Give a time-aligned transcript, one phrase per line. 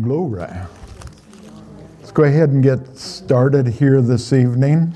[0.00, 0.48] Glory.
[1.98, 4.94] Let's go ahead and get started here this evening.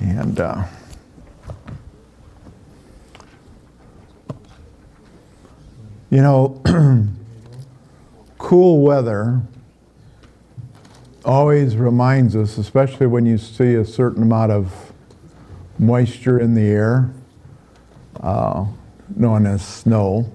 [0.00, 0.64] And uh,
[6.10, 6.62] you know,
[8.38, 9.42] cool weather
[11.26, 14.92] always reminds us, especially when you see a certain amount of
[15.78, 17.10] moisture in the air,
[18.20, 18.64] uh,
[19.14, 20.30] known as snow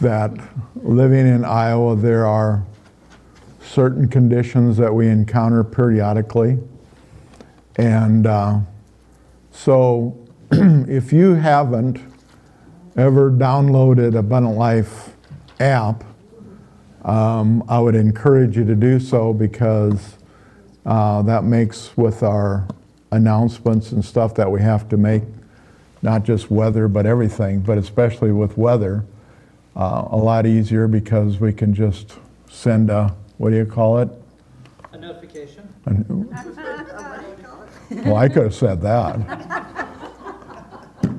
[0.00, 0.32] that
[0.76, 2.64] living in Iowa, there are
[3.62, 6.58] certain conditions that we encounter periodically.
[7.76, 8.60] And uh,
[9.50, 10.18] so,
[10.50, 12.00] if you haven't
[12.96, 15.14] ever downloaded a Abundant Life
[15.60, 16.04] app,
[17.04, 20.16] um, I would encourage you to do so because
[20.84, 22.66] uh, that makes with our
[23.12, 25.22] announcements and stuff that we have to make,
[26.02, 29.04] not just weather, but everything, but especially with weather
[29.78, 32.18] uh, a lot easier because we can just
[32.50, 34.08] send a, what do you call it?
[34.92, 35.72] A notification?
[38.04, 39.16] Well, I could have said that.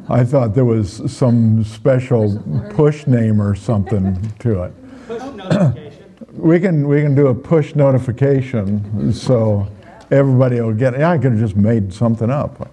[0.09, 4.73] I thought there was some special push name or something to it.
[5.07, 6.15] Push notification.
[6.33, 9.67] We can, we can do a push notification, so
[10.11, 12.71] everybody will get, yeah, I could have just made something up.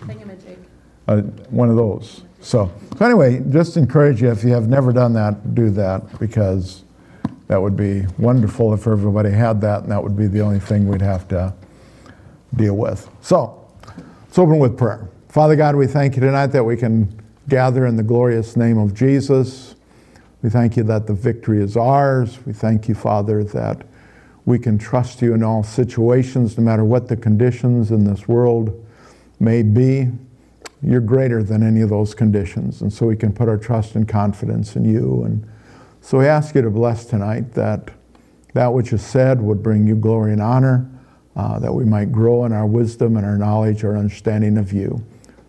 [0.00, 0.56] Thingamajig.
[1.08, 2.22] uh, one of those.
[2.42, 6.82] So, so anyway, just encourage you if you have never done that, do that because
[7.46, 10.88] that would be wonderful if everybody had that, and that would be the only thing
[10.88, 11.54] we'd have to
[12.56, 13.08] deal with.
[13.20, 13.64] So,
[14.22, 15.08] let's open with prayer.
[15.28, 17.16] Father God, we thank you tonight that we can
[17.48, 19.76] gather in the glorious name of Jesus.
[20.42, 22.38] We thank you that the victory is ours.
[22.44, 23.86] We thank you, Father, that
[24.46, 28.84] we can trust you in all situations, no matter what the conditions in this world
[29.38, 30.08] may be.
[30.82, 32.82] You're greater than any of those conditions.
[32.82, 35.22] And so we can put our trust and confidence in you.
[35.24, 35.46] And
[36.00, 37.90] so we ask you to bless tonight that
[38.54, 40.90] that which is said would bring you glory and honor,
[41.36, 45.02] uh, that we might grow in our wisdom and our knowledge, our understanding of you.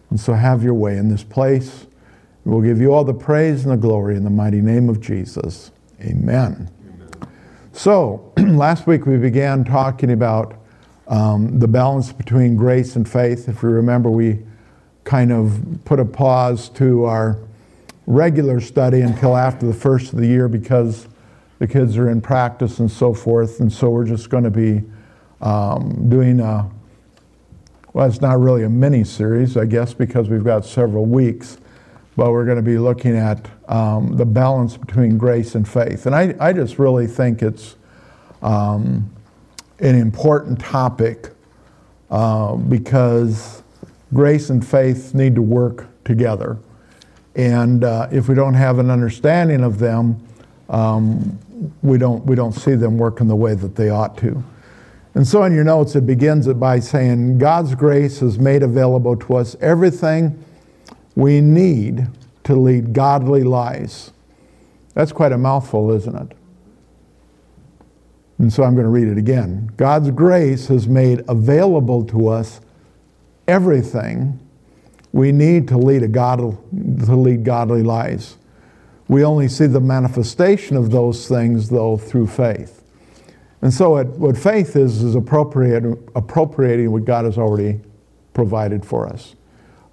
[0.09, 1.87] And so have your way in this place.
[2.45, 5.71] We'll give you all the praise and the glory in the mighty name of Jesus.
[6.01, 6.69] Amen.
[7.71, 10.55] So, last week we began talking about
[11.07, 13.49] um, the balance between grace and faith.
[13.49, 14.39] If you remember, we
[15.03, 17.37] kind of put a pause to our
[18.05, 21.07] regular study until after the first of the year because
[21.59, 23.59] the kids are in practice and so forth.
[23.59, 24.83] And so we're just going to be
[25.41, 26.69] um, doing a,
[27.93, 31.57] well, it's not really a mini series, I guess, because we've got several weeks,
[32.15, 36.05] but we're going to be looking at um, the balance between grace and faith.
[36.05, 37.75] And I, I just really think it's
[38.41, 39.09] um,
[39.79, 41.31] an important topic
[42.09, 43.62] uh, because
[44.13, 46.57] grace and faith need to work together.
[47.35, 50.25] And uh, if we don't have an understanding of them,
[50.69, 51.39] um,
[51.81, 54.43] we, don't, we don't see them working the way that they ought to.
[55.15, 59.35] And so in your notes, it begins by saying, God's grace has made available to
[59.35, 60.43] us everything
[61.15, 62.07] we need
[62.45, 64.11] to lead godly lives.
[64.95, 66.37] That's quite a mouthful, isn't it?
[68.39, 69.71] And so I'm going to read it again.
[69.77, 72.59] God's grace has made available to us
[73.47, 74.39] everything
[75.13, 78.37] we need to lead a god, to lead godly lives.
[79.07, 82.83] We only see the manifestation of those things though through faith.
[83.61, 85.83] And so it, what faith is is appropriate,
[86.15, 87.79] appropriating what God has already
[88.33, 89.35] provided for us.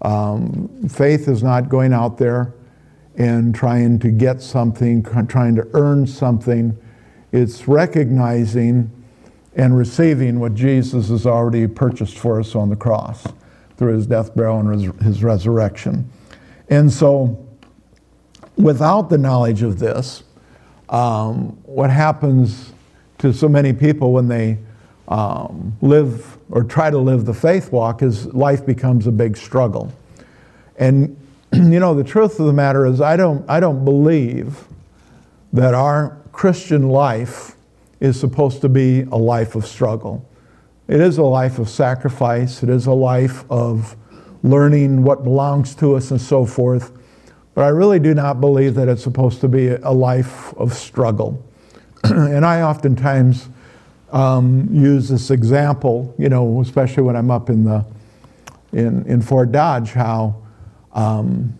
[0.02, 2.54] Um, faith is not going out there
[3.16, 6.76] and trying to get something, trying to earn something.
[7.30, 8.90] It's recognizing
[9.54, 13.26] and receiving what Jesus has already purchased for us on the cross
[13.80, 16.06] through his death, burial, and res- his resurrection.
[16.68, 17.48] And so,
[18.58, 20.22] without the knowledge of this,
[20.90, 22.74] um, what happens
[23.20, 24.58] to so many people when they
[25.08, 29.90] um, live or try to live the faith walk is life becomes a big struggle.
[30.76, 31.16] And
[31.54, 34.62] you know, the truth of the matter is, I don't, I don't believe
[35.54, 37.56] that our Christian life
[37.98, 40.28] is supposed to be a life of struggle.
[40.90, 43.94] It is a life of sacrifice, it is a life of
[44.42, 46.90] learning what belongs to us and so forth.
[47.54, 51.40] But I really do not believe that it's supposed to be a life of struggle.
[52.02, 53.48] and I oftentimes
[54.10, 57.84] um, use this example, you know, especially when I'm up in, the,
[58.72, 60.42] in, in Fort Dodge, how,
[60.92, 61.56] um,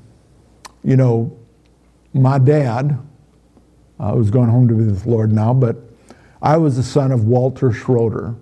[0.83, 1.39] you know,
[2.13, 2.99] my dad,
[4.01, 5.77] uh, who's going home to be with the Lord now, but
[6.43, 8.35] I was the son of Walter Schroeder.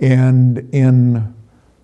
[0.00, 1.34] And in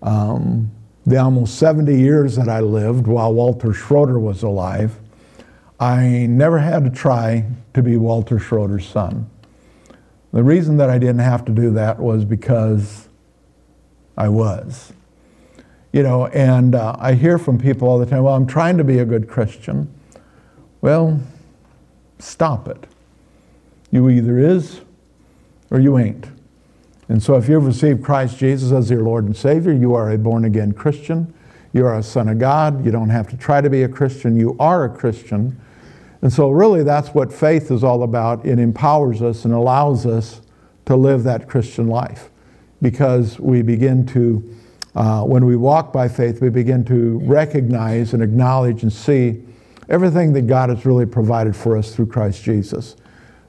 [0.01, 0.71] um,
[1.05, 4.99] the almost 70 years that I lived while Walter Schroeder was alive,
[5.79, 9.29] I never had to try to be Walter Schroeder's son.
[10.31, 13.09] The reason that I didn't have to do that was because
[14.15, 14.93] I was.
[15.91, 18.83] You know, and uh, I hear from people all the time, well, I'm trying to
[18.83, 19.93] be a good Christian.
[20.79, 21.19] Well,
[22.19, 22.87] stop it.
[23.89, 24.81] You either is
[25.69, 26.27] or you ain't.
[27.11, 30.17] And so if you've received Christ Jesus as your Lord and Savior, you are a
[30.17, 31.33] born again Christian.
[31.73, 32.85] You are a son of God.
[32.85, 34.37] You don't have to try to be a Christian.
[34.37, 35.59] You are a Christian.
[36.21, 38.45] And so, really, that's what faith is all about.
[38.45, 40.39] It empowers us and allows us
[40.85, 42.29] to live that Christian life
[42.81, 44.55] because we begin to,
[44.95, 49.43] uh, when we walk by faith, we begin to recognize and acknowledge and see
[49.89, 52.95] everything that God has really provided for us through Christ Jesus.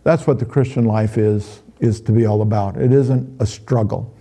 [0.03, 2.77] That's what the Christian life is, is to be all about.
[2.77, 4.17] It isn't a struggle.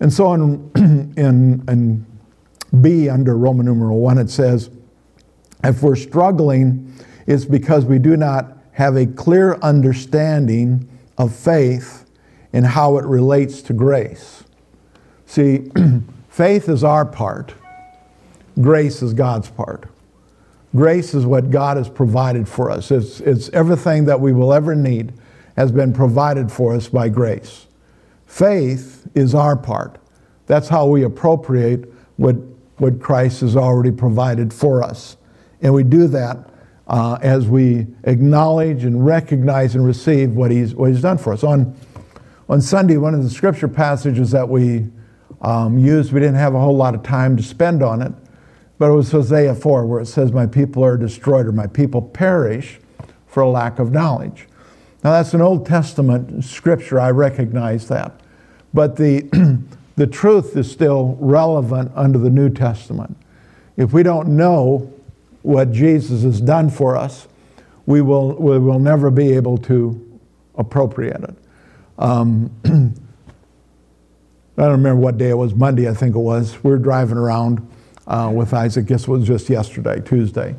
[0.00, 0.70] And so in,
[1.16, 2.06] in, in
[2.80, 4.70] B under Roman numeral 1, it says,
[5.62, 6.94] if we're struggling,
[7.26, 10.88] it's because we do not have a clear understanding
[11.18, 12.08] of faith
[12.52, 14.44] and how it relates to grace.
[15.26, 15.70] See,
[16.28, 17.54] faith is our part,
[18.60, 19.88] grace is God's part.
[20.76, 22.90] Grace is what God has provided for us.
[22.90, 25.12] It's, it's everything that we will ever need
[25.56, 27.66] has been provided for us by grace.
[28.26, 29.98] Faith is our part.
[30.46, 32.36] That's how we appropriate what,
[32.78, 35.16] what Christ has already provided for us.
[35.62, 36.50] And we do that
[36.86, 41.44] uh, as we acknowledge and recognize and receive what he's, what he's done for us.
[41.44, 41.74] On,
[42.48, 44.86] on Sunday, one of the scripture passages that we
[45.40, 48.12] um, used, we didn't have a whole lot of time to spend on it,
[48.78, 52.02] but it was Hosea 4, where it says, My people are destroyed, or my people
[52.02, 52.80] perish
[53.26, 54.46] for lack of knowledge.
[55.04, 58.18] Now, that's an Old Testament scripture, I recognize that.
[58.72, 59.28] But the,
[59.96, 63.14] the truth is still relevant under the New Testament.
[63.76, 64.90] If we don't know
[65.42, 67.28] what Jesus has done for us,
[67.84, 70.20] we will, we will never be able to
[70.54, 71.36] appropriate it.
[71.98, 76.64] Um, I don't remember what day it was, Monday, I think it was.
[76.64, 77.68] We were driving around
[78.06, 80.54] uh, with Isaac, guess it was just yesterday, Tuesday.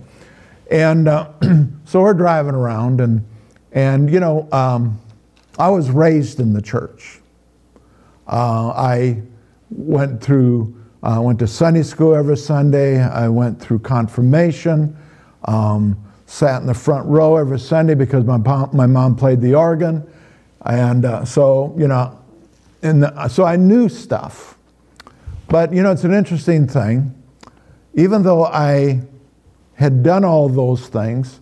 [0.69, 1.31] And uh,
[1.85, 3.25] so we're driving around, and,
[3.75, 4.99] and you know, um,
[5.59, 7.19] I was raised in the church.
[8.27, 9.21] Uh, I
[9.69, 12.99] went through I went to Sunday school every Sunday.
[12.99, 14.97] I went through confirmation.
[15.43, 18.37] Um, sat in the front row every Sunday because my,
[18.73, 20.03] my mom played the organ.
[20.65, 22.19] And uh, so, you know,
[22.81, 24.57] the, so I knew stuff.
[25.47, 27.13] But, you know, it's an interesting thing.
[27.93, 29.01] Even though I
[29.75, 31.39] had done all those things,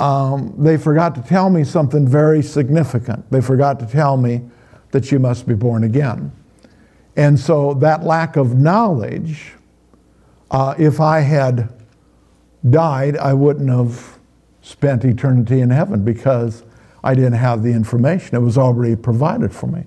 [0.00, 3.30] um, they forgot to tell me something very significant.
[3.30, 4.40] They forgot to tell me
[4.92, 6.32] that you must be born again.
[7.16, 9.52] And so that lack of knowledge,
[10.50, 11.70] uh, if I had
[12.68, 14.18] died, I wouldn't have
[14.62, 16.64] spent eternity in heaven because
[17.04, 18.36] I didn't have the information.
[18.36, 19.84] It was already provided for me.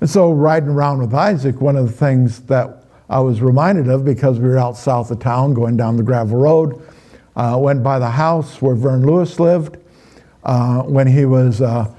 [0.00, 4.04] And so, riding around with Isaac, one of the things that I was reminded of
[4.04, 6.82] because we were out south of town going down the gravel road,
[7.36, 9.78] uh, went by the house where Vern Lewis lived
[10.44, 11.94] uh, when he was a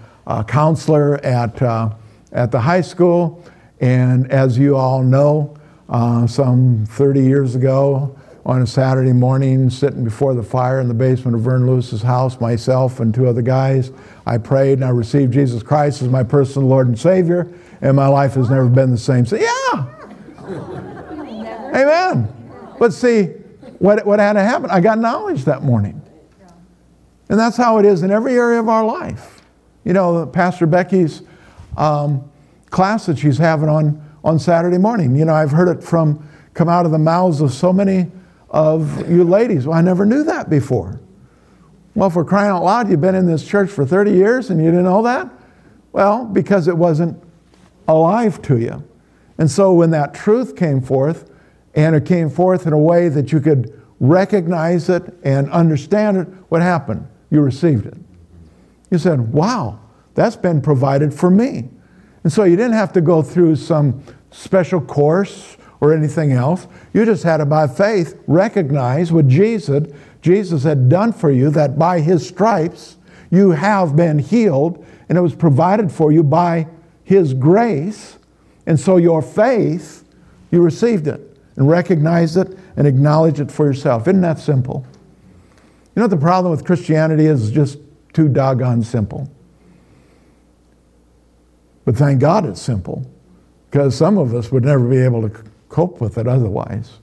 [0.48, 1.90] counselor at, uh,
[2.32, 3.44] at the high school.
[3.80, 5.56] And as you all know,
[5.90, 10.94] uh, some 30 years ago, on a Saturday morning, sitting before the fire in the
[10.94, 13.92] basement of Vern Lewis's house, myself and two other guys,
[14.28, 17.52] I prayed and I received Jesus Christ as my personal Lord and Savior,
[17.82, 19.26] and my life has never been the same.
[19.26, 19.88] So, yeah.
[21.74, 22.32] Amen.
[22.78, 23.34] But see,
[23.80, 24.70] what, what had to happen?
[24.70, 26.02] I got knowledge that morning.
[27.30, 29.42] And that's how it is in every area of our life.
[29.84, 31.24] You know, Pastor Becky's
[31.76, 32.30] um,
[32.70, 35.16] class that she's having on, on Saturday morning.
[35.16, 38.12] You know, I've heard it from come out of the mouths of so many
[38.50, 39.68] of you ladies.
[39.68, 41.00] Well, I never knew that before.
[41.96, 44.70] Well, for crying out loud, you've been in this church for 30 years and you
[44.70, 45.30] didn't know that?
[45.92, 47.22] Well, because it wasn't
[47.88, 48.84] alive to you.
[49.38, 51.30] And so when that truth came forth,
[51.76, 56.28] and it came forth in a way that you could recognize it and understand it,
[56.50, 57.08] what happened?
[57.30, 57.98] You received it.
[58.90, 59.80] You said, wow,
[60.14, 61.70] that's been provided for me.
[62.24, 66.68] And so you didn't have to go through some special course or anything else.
[66.94, 69.88] You just had to, by faith, recognize what Jesus,
[70.22, 72.98] Jesus had done for you, that by his stripes
[73.30, 76.68] you have been healed, and it was provided for you by
[77.04, 78.18] his grace.
[78.66, 80.06] And so your faith,
[80.52, 81.25] you received it
[81.58, 84.08] and recognize it and acknowledge it for yourself.
[84.08, 84.86] Isn't that simple?
[85.96, 87.52] You know what the problem with Christianity is?
[87.52, 87.80] Just
[88.14, 89.30] too doggone simple.
[91.86, 93.06] But thank God it's simple,
[93.70, 97.00] because some of us would never be able to cope with it otherwise.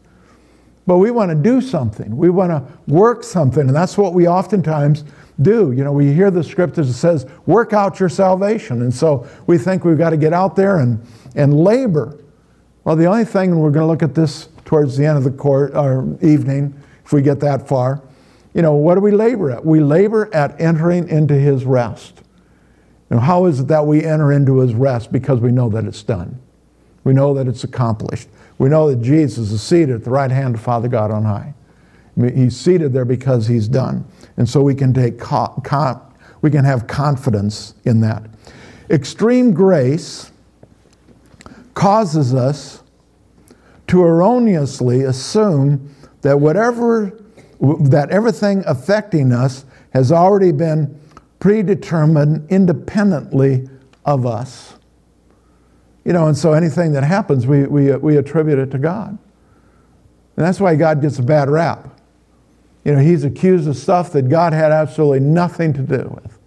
[0.87, 2.17] but we want to do something.
[2.17, 5.05] We want to work something, and that's what we oftentimes
[5.41, 5.73] do.
[5.73, 8.83] You know, we hear the scriptures that says, work out your salvation.
[8.83, 11.05] And so we think we've got to get out there and,
[11.37, 12.19] and labor.
[12.85, 15.25] Well, the only thing, and we're going to look at this towards the end of
[15.25, 16.75] the court or evening,
[17.05, 18.03] if we get that far,
[18.55, 19.65] you know, what do we labor at?
[19.65, 22.23] We labor at entering into his rest.
[23.13, 25.13] Know, how is it that we enter into his rest?
[25.13, 26.41] Because we know that it's done.
[27.05, 28.29] We know that it's accomplished.
[28.57, 31.53] We know that Jesus is seated at the right hand of Father God on high.
[32.17, 34.07] He's seated there because he's done.
[34.39, 35.21] And so we can take
[36.41, 38.25] we can have confidence in that.
[38.91, 40.32] Extreme grace
[41.75, 42.83] causes us
[43.89, 47.19] to erroneously assume that whatever
[47.61, 50.99] that everything affecting us has already been
[51.39, 53.69] predetermined independently
[54.05, 54.75] of us.
[56.05, 59.11] You know, and so anything that happens, we, we, uh, we attribute it to God.
[60.37, 62.01] And that's why God gets a bad rap.
[62.85, 66.39] You know, he's accused of stuff that God had absolutely nothing to do with.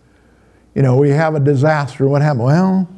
[0.74, 2.08] You know, we have a disaster.
[2.08, 2.44] What happened?
[2.44, 2.90] Well,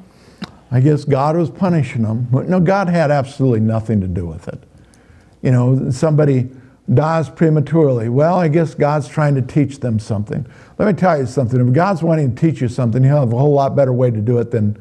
[0.71, 2.27] I guess God was punishing them.
[2.31, 4.61] No, God had absolutely nothing to do with it.
[5.41, 6.49] You know, somebody
[6.93, 8.09] dies prematurely.
[8.09, 10.45] Well, I guess God's trying to teach them something.
[10.77, 11.65] Let me tell you something.
[11.65, 14.21] If God's wanting to teach you something, He'll have a whole lot better way to
[14.21, 14.77] do it than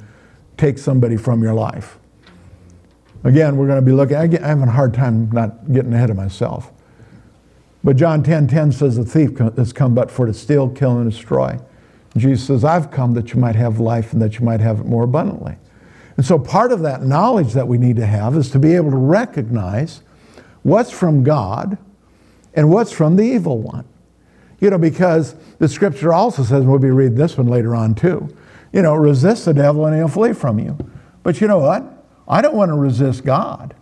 [0.56, 1.98] take somebody from your life.
[3.24, 6.16] Again, we're going to be looking, I'm having a hard time not getting ahead of
[6.16, 6.72] myself.
[7.82, 11.10] But John 10 10 says, The thief has come but for to steal, kill, and
[11.10, 11.58] destroy.
[12.16, 14.86] Jesus says, I've come that you might have life and that you might have it
[14.86, 15.56] more abundantly.
[16.16, 18.90] And so part of that knowledge that we need to have is to be able
[18.90, 20.02] to recognize
[20.62, 21.78] what's from God
[22.54, 23.84] and what's from the evil one.
[24.58, 28.34] You know, because the scripture also says, we'll be reading this one later on too,
[28.72, 30.78] you know, resist the devil and he'll flee from you.
[31.22, 31.84] But you know what?
[32.26, 33.74] I don't want to resist God.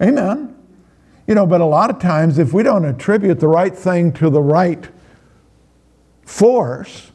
[0.00, 0.56] Amen.
[1.26, 4.30] You know, but a lot of times if we don't attribute the right thing to
[4.30, 4.88] the right
[6.24, 7.10] force,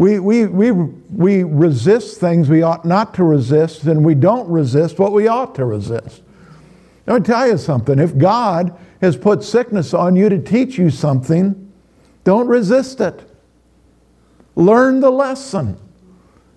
[0.00, 4.98] we, we, we, we resist things we ought not to resist, and we don't resist
[4.98, 6.22] what we ought to resist.
[7.06, 7.98] Let me tell you something.
[7.98, 11.70] If God has put sickness on you to teach you something,
[12.24, 13.30] don't resist it.
[14.56, 15.78] Learn the lesson.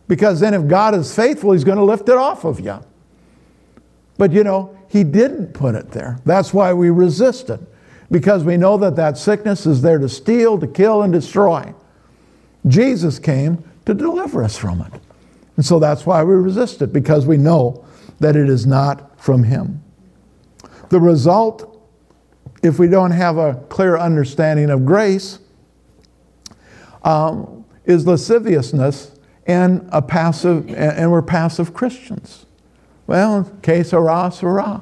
[0.08, 2.80] Because then, if God is faithful, He's going to lift it off of you.
[4.18, 6.18] But you know, He didn't put it there.
[6.24, 7.60] That's why we resist it.
[8.10, 11.74] Because we know that that sickness is there to steal, to kill, and destroy.
[12.68, 14.94] Jesus came to deliver us from it.
[15.56, 17.86] And so that's why we resist it, because we know
[18.20, 19.84] that it is not from Him.
[20.90, 21.82] The result,
[22.62, 25.40] if we don't have a clear understanding of grace,
[27.04, 29.12] um, is lasciviousness
[29.46, 32.46] and a passive, and we're passive Christians.
[33.08, 34.82] Well, que sera, sera.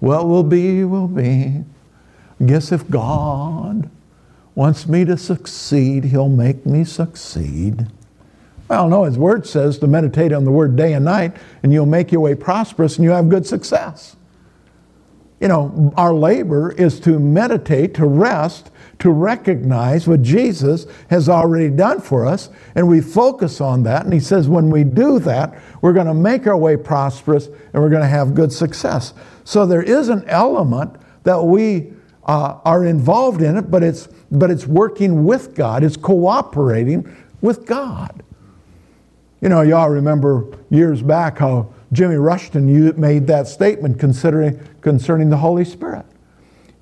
[0.00, 1.64] What will be, will be.
[2.40, 3.90] I guess if God
[4.56, 7.86] wants me to succeed, He'll make me succeed.
[8.68, 11.86] Well, no, His Word says to meditate on the Word day and night, and you'll
[11.86, 14.16] make your way prosperous and you have good success.
[15.40, 18.70] You know, our labor is to meditate, to rest,
[19.00, 24.04] to recognize what Jesus has already done for us, and we focus on that.
[24.04, 27.82] And he says, when we do that, we're going to make our way prosperous and
[27.82, 29.12] we're going to have good success.
[29.44, 31.92] So there is an element that we
[32.24, 37.66] uh, are involved in it, but it's, but it's working with God, it's cooperating with
[37.66, 38.22] God.
[39.40, 45.36] You know, y'all remember years back how Jimmy Rushton made that statement considering, concerning the
[45.36, 46.06] Holy Spirit.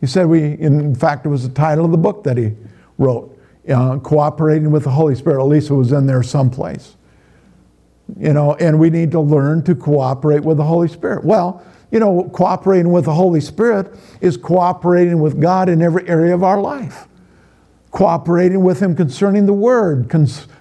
[0.00, 2.52] He said we, in fact, it was the title of the book that he
[2.98, 5.40] wrote, uh, Cooperating with the Holy Spirit.
[5.40, 6.96] At least it was in there someplace.
[8.18, 11.24] You know, and we need to learn to cooperate with the Holy Spirit.
[11.24, 16.34] Well, you know, cooperating with the Holy Spirit is cooperating with God in every area
[16.34, 17.06] of our life.
[17.94, 20.10] Cooperating with Him concerning the Word,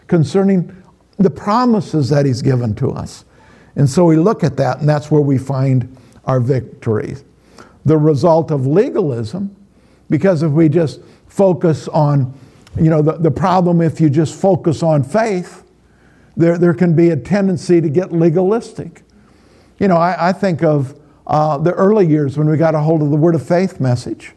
[0.08, 0.84] concerning
[1.18, 3.26] the promises that He's given to us.
[3.76, 7.24] And so we look at that, and that's where we find our victories
[7.86, 9.56] the result of legalism
[10.10, 12.34] because if we just focus on,
[12.80, 15.64] you know, the, the problem if you just focus on faith,
[16.36, 19.04] there, there can be a tendency to get legalistic.
[19.80, 23.02] You know, I, I think of uh, the early years when we got a hold
[23.02, 24.32] of the Word of Faith message.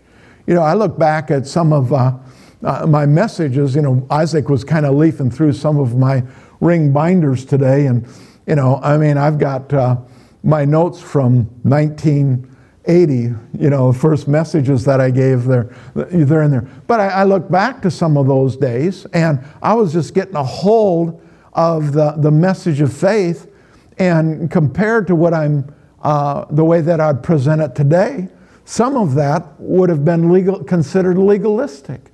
[0.47, 2.17] You know, I look back at some of uh,
[2.63, 6.23] uh, my is, You know, Isaac was kind of leafing through some of my
[6.61, 8.07] ring binders today, and
[8.47, 9.97] you know, I mean, I've got uh,
[10.43, 13.15] my notes from 1980,
[13.59, 16.69] you know, first messages that I gave there, they're in there.
[16.87, 20.37] But I, I, look back to some of those days and I was just getting
[20.37, 21.21] a hold
[21.53, 23.51] of the, the message of faith
[23.99, 28.29] and compared to what I'm, uh, the way that I'd present it today,
[28.65, 32.13] some of that would have been legal, considered legalistic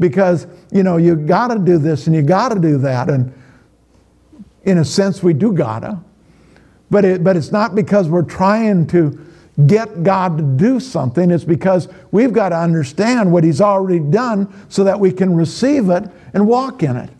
[0.00, 3.08] because you know you got to do this and you got to do that.
[3.10, 3.32] And
[4.64, 5.98] in a sense we do gotta.
[6.90, 9.24] But it, but it's not because we're trying to
[9.66, 11.30] get god to do something.
[11.30, 15.90] It's because we've got to understand what he's already done so that we can receive
[15.90, 17.10] it and walk in it.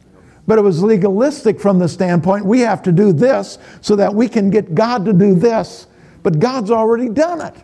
[0.47, 4.29] But it was legalistic from the standpoint we have to do this so that we
[4.29, 5.87] can get god to do this.
[6.23, 7.55] But god's already done it.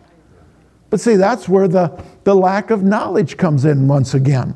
[0.89, 4.55] But see that's where the, the lack of knowledge comes in once again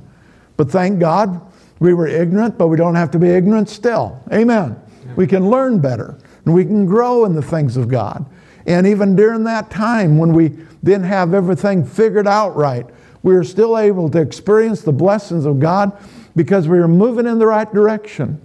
[0.60, 1.40] but thank God
[1.80, 4.22] we were ignorant, but we don't have to be ignorant still.
[4.34, 4.78] Amen.
[5.16, 8.26] We can learn better and we can grow in the things of God.
[8.66, 10.50] And even during that time when we
[10.84, 12.86] didn't have everything figured out right,
[13.24, 15.98] we were still able to experience the blessings of God
[16.36, 18.42] because we were moving in the right direction.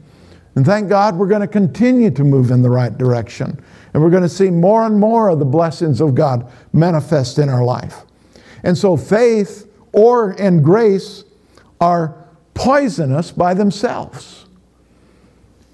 [0.54, 3.61] And thank God we're going to continue to move in the right direction.
[3.92, 7.49] And we're going to see more and more of the blessings of God manifest in
[7.49, 8.02] our life.
[8.62, 11.24] And so faith or and grace
[11.85, 12.17] are
[12.55, 14.47] poisonous by themselves.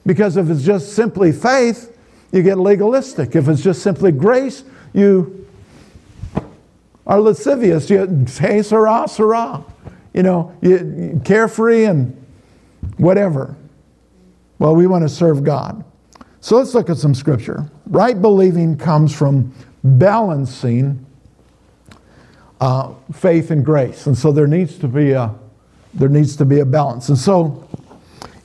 [0.05, 1.97] Because if it's just simply faith,
[2.33, 3.37] you get legalistic.
[3.37, 5.47] If it's just simply grace, you
[7.07, 7.89] are lascivious.
[7.89, 9.65] You say, Sarah, Sarah.
[10.13, 12.17] You know, you, carefree and
[12.97, 13.55] whatever.
[14.59, 15.85] Well, we want to serve God.
[16.41, 17.71] So let's look at some scripture.
[17.87, 21.07] Right believing comes from balancing
[22.61, 24.07] uh, faith and grace.
[24.07, 25.35] And so there needs to be a
[25.95, 27.09] there needs to be a balance.
[27.09, 27.69] And so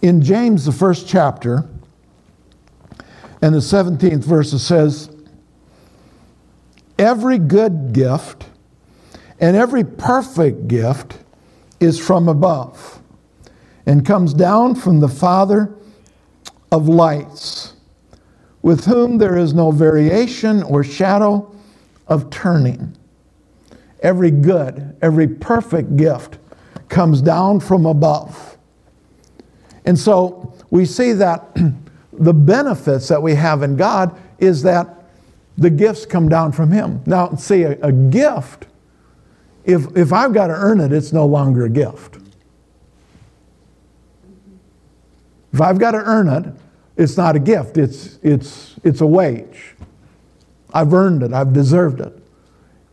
[0.02, 1.68] in James, the first chapter,
[3.42, 5.10] and the 17th verse, it says,
[6.98, 8.46] Every good gift
[9.40, 11.18] and every perfect gift
[11.80, 13.02] is from above
[13.86, 15.76] and comes down from the Father
[16.72, 17.74] of lights,
[18.62, 21.54] with whom there is no variation or shadow
[22.08, 22.96] of turning.
[24.02, 26.38] Every good, every perfect gift
[26.90, 28.58] comes down from above.
[29.86, 31.56] And so we see that
[32.14, 35.06] the benefits that we have in God is that
[35.58, 37.02] the gifts come down from Him.
[37.06, 38.68] Now, see, a, a gift,
[39.64, 42.18] if, if I've got to earn it, it's no longer a gift.
[45.54, 46.54] If I've got to earn it,
[46.98, 49.76] it's not a gift, it's, it's, it's a wage.
[50.74, 52.14] I've earned it, I've deserved it.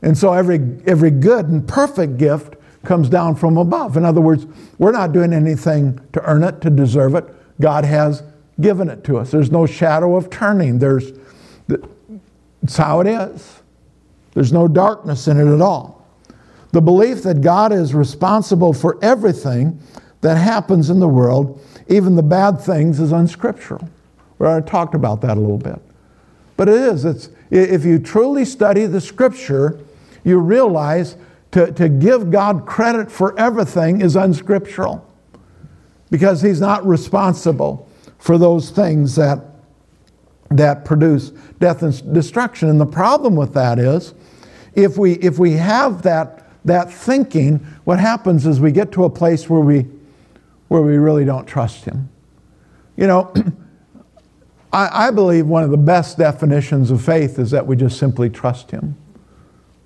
[0.03, 3.97] And so every, every good and perfect gift comes down from above.
[3.97, 4.47] In other words,
[4.79, 7.25] we're not doing anything to earn it, to deserve it.
[7.61, 8.23] God has
[8.61, 9.31] given it to us.
[9.31, 10.79] There's no shadow of turning.
[10.79, 11.13] There's,
[12.63, 13.61] it's how it is.
[14.35, 16.07] There's no darkness in it at all.
[16.73, 19.79] The belief that God is responsible for everything
[20.23, 23.89] that happens in the world, even the bad things, is unscriptural.
[24.39, 25.81] We already talked about that a little bit.
[26.57, 27.05] But it is.
[27.05, 29.81] It's, if you truly study the scripture,
[30.25, 31.17] you realize
[31.53, 35.07] to, to give God credit for everything is unscriptural
[36.11, 37.89] because He's not responsible
[38.19, 39.45] for those things that,
[40.51, 42.69] that produce death and destruction.
[42.69, 44.15] And the problem with that is
[44.75, 49.11] if we, if we have that, that thinking, what happens is we get to a
[49.11, 49.87] place where we,
[50.69, 52.09] where we really don't trust Him.
[52.97, 53.33] You know,
[54.73, 58.31] I, I believe one of the best definitions of faith is that we just simply
[58.31, 58.97] trust Him.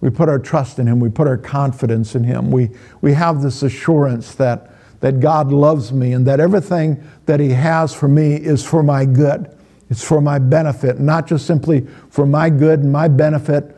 [0.00, 1.00] We put our trust in Him.
[1.00, 2.50] We put our confidence in Him.
[2.50, 7.50] We, we have this assurance that, that God loves me and that everything that He
[7.50, 9.56] has for me is for my good.
[9.88, 13.76] It's for my benefit, not just simply for my good and my benefit,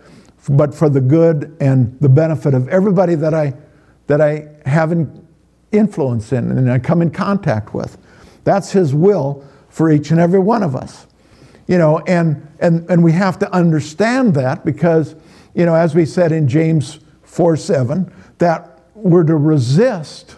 [0.48, 3.54] but for the good and the benefit of everybody that I,
[4.07, 5.26] that I have an
[5.70, 7.98] influence in and I come in contact with.
[8.44, 11.07] That's His will for each and every one of us.
[11.66, 15.14] You know, and, and, and we have to understand that because
[15.59, 20.37] you know, as we said in James 4 7, that we're to resist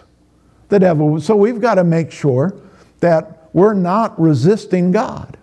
[0.69, 1.21] the devil.
[1.21, 2.59] So we've got to make sure
[3.01, 5.37] that we're not resisting God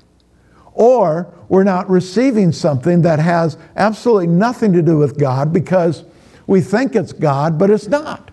[0.73, 6.05] or we're not receiving something that has absolutely nothing to do with God because
[6.49, 8.33] we think it's God, but it's not.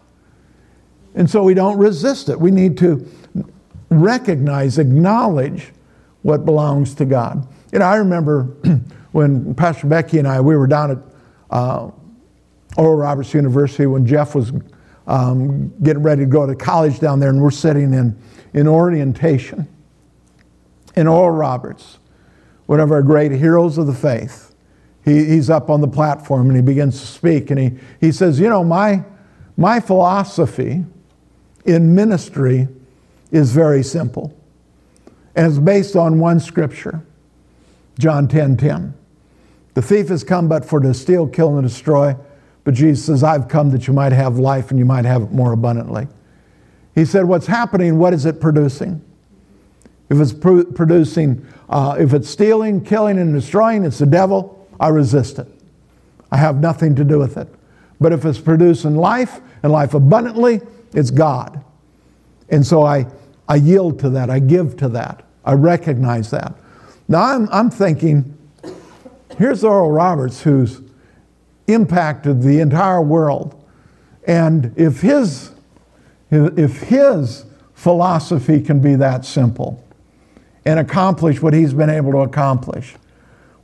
[1.14, 2.40] And so we don't resist it.
[2.40, 3.08] We need to
[3.90, 5.72] recognize, acknowledge
[6.24, 7.48] what belongs to God.
[7.72, 8.44] You know, I remember
[9.12, 10.98] when Pastor Becky and I, we were down at
[11.52, 11.92] uh,
[12.78, 14.52] Oral Roberts University when Jeff was
[15.08, 18.20] um, getting ready to go to college down there, and we're sitting in,
[18.54, 19.68] in orientation.
[20.96, 22.00] In Oral Roberts,
[22.66, 24.56] one of our great heroes of the faith,
[25.04, 28.40] he, he's up on the platform and he begins to speak, and he, he says,
[28.40, 29.04] You know, my,
[29.58, 30.86] my philosophy
[31.66, 32.68] in ministry
[33.32, 34.36] is very simple,
[35.36, 37.06] and it's based on one scripture
[38.00, 38.94] John 10 10.
[39.76, 42.16] The thief has come but for to steal, kill, and destroy,
[42.64, 45.32] But Jesus says, I've come that you might have life and you might have it
[45.32, 46.08] more abundantly.
[46.96, 48.00] He said, What's happening?
[48.00, 49.02] What is it producing?
[50.10, 55.40] If it's producing, uh, if it's stealing, killing, and destroying, it's the devil, I resist
[55.40, 55.48] it.
[56.32, 57.48] I have nothing to do with it.
[58.00, 60.62] But if it's producing life and life abundantly,
[60.94, 61.64] it's God.
[62.50, 63.08] And so I,
[63.50, 66.54] I yield to that, I give to that, I recognize that.
[67.08, 68.35] Now I'm, I'm thinking,
[69.38, 70.82] here's Oral Roberts who's
[71.68, 73.62] impacted the entire world.
[74.28, 75.52] And if his,
[76.32, 79.84] if his philosophy can be that simple
[80.66, 82.96] and accomplish what he's been able to accomplish,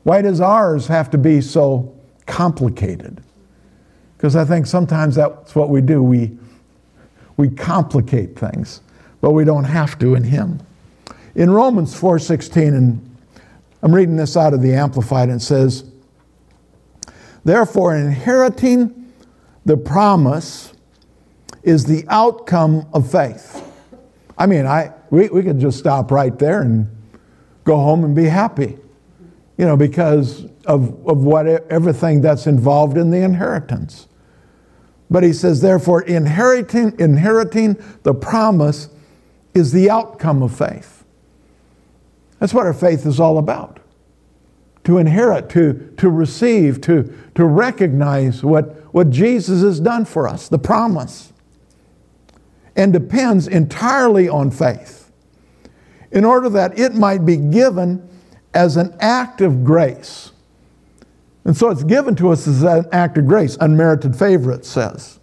[0.04, 3.24] why does ours have to be so complicated?
[4.18, 6.04] Because I think sometimes that's what we do.
[6.04, 6.38] We,
[7.38, 8.82] we complicate things,
[9.20, 10.60] but we don't have to in him.
[11.34, 13.11] In Romans 4:16 and
[13.82, 15.86] I'm reading this out of the amplified and it says
[17.44, 19.14] Therefore, inheriting
[19.66, 20.74] the promise
[21.64, 23.68] is the outcome of faith.
[24.38, 26.88] I mean, I, we, we could just stop right there and
[27.64, 28.78] go home and be happy,
[29.58, 34.08] you know, because of, of what everything that's involved in the inheritance.
[35.10, 38.90] But he says, therefore, inheriting, inheriting the promise
[39.54, 41.01] is the outcome of faith.
[42.42, 43.80] That's what our faith is all about
[44.84, 50.50] to inherit, to, to receive, to, to recognize what, what Jesus has done for us,
[50.50, 51.34] the promise,
[52.76, 55.12] and depends entirely on faith
[56.12, 58.10] in order that it might be given
[58.56, 60.32] as an act of grace.
[61.46, 65.20] And so it's given to us as an act of grace, unmerited favor, it says.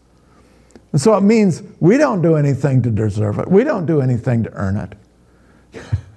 [0.92, 4.44] And so it means we don't do anything to deserve it, we don't do anything
[4.44, 5.82] to earn it.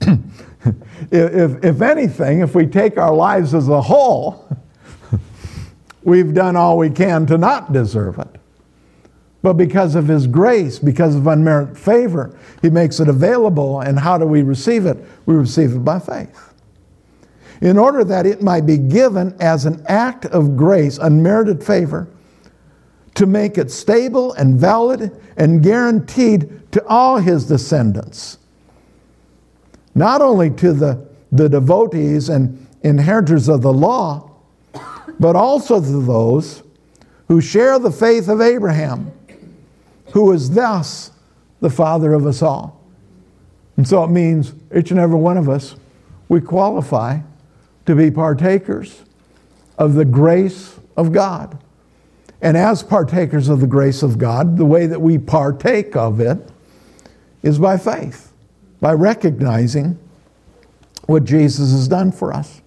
[1.10, 4.48] if, if anything, if we take our lives as a whole,
[6.02, 8.40] we've done all we can to not deserve it.
[9.42, 13.80] But because of His grace, because of unmerited favor, He makes it available.
[13.80, 14.98] And how do we receive it?
[15.26, 16.54] We receive it by faith.
[17.60, 22.08] In order that it might be given as an act of grace, unmerited favor,
[23.14, 28.38] to make it stable and valid and guaranteed to all His descendants
[29.94, 34.30] not only to the, the devotees and inheritors of the law,
[35.18, 36.62] but also to those
[37.28, 39.12] who share the faith of Abraham,
[40.12, 41.12] who is thus
[41.60, 42.80] the father of us all.
[43.76, 45.76] And so it means each and every one of us,
[46.28, 47.20] we qualify
[47.86, 49.02] to be partakers
[49.78, 51.58] of the grace of God.
[52.42, 56.38] And as partakers of the grace of God, the way that we partake of it
[57.42, 58.29] is by faith
[58.80, 59.98] by recognizing
[61.06, 62.62] what Jesus has done for us.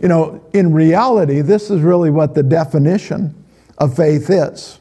[0.00, 3.34] You know, in reality, this is really what the definition
[3.78, 4.78] of faith is.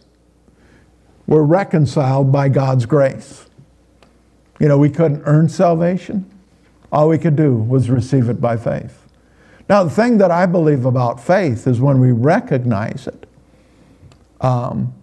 [1.27, 3.47] We're reconciled by God's grace.
[4.59, 6.29] You know, we couldn't earn salvation.
[6.91, 9.07] All we could do was receive it by faith.
[9.67, 13.25] Now, the thing that I believe about faith is when we recognize it,
[14.39, 14.93] um,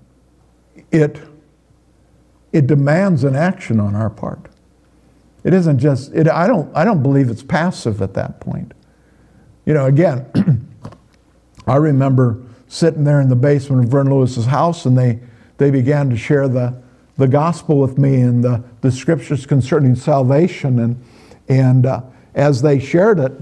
[0.93, 1.21] it,
[2.53, 4.52] it demands an action on our part.
[5.45, 8.73] It isn't just, it, I, don't, I don't believe it's passive at that point.
[9.65, 10.69] You know, again,
[11.67, 15.21] I remember sitting there in the basement of Vern Lewis's house and they,
[15.59, 16.81] they began to share the,
[17.17, 20.79] the gospel with me and the, the scriptures concerning salvation.
[20.79, 21.05] And,
[21.49, 22.03] and uh,
[22.35, 23.33] as they shared it,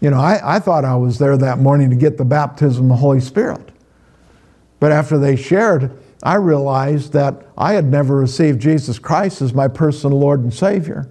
[0.00, 2.88] you know, I, I thought I was there that morning to get the baptism of
[2.90, 3.70] the Holy Spirit.
[4.78, 9.68] But after they shared, I realized that I had never received Jesus Christ as my
[9.68, 11.08] personal Lord and Savior.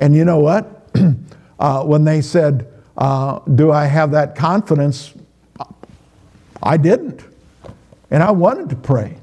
[0.00, 0.90] And you know what?
[1.58, 5.14] uh, when they said, uh, Do I have that confidence?
[6.62, 7.24] I didn't.
[8.10, 9.18] And I wanted to pray.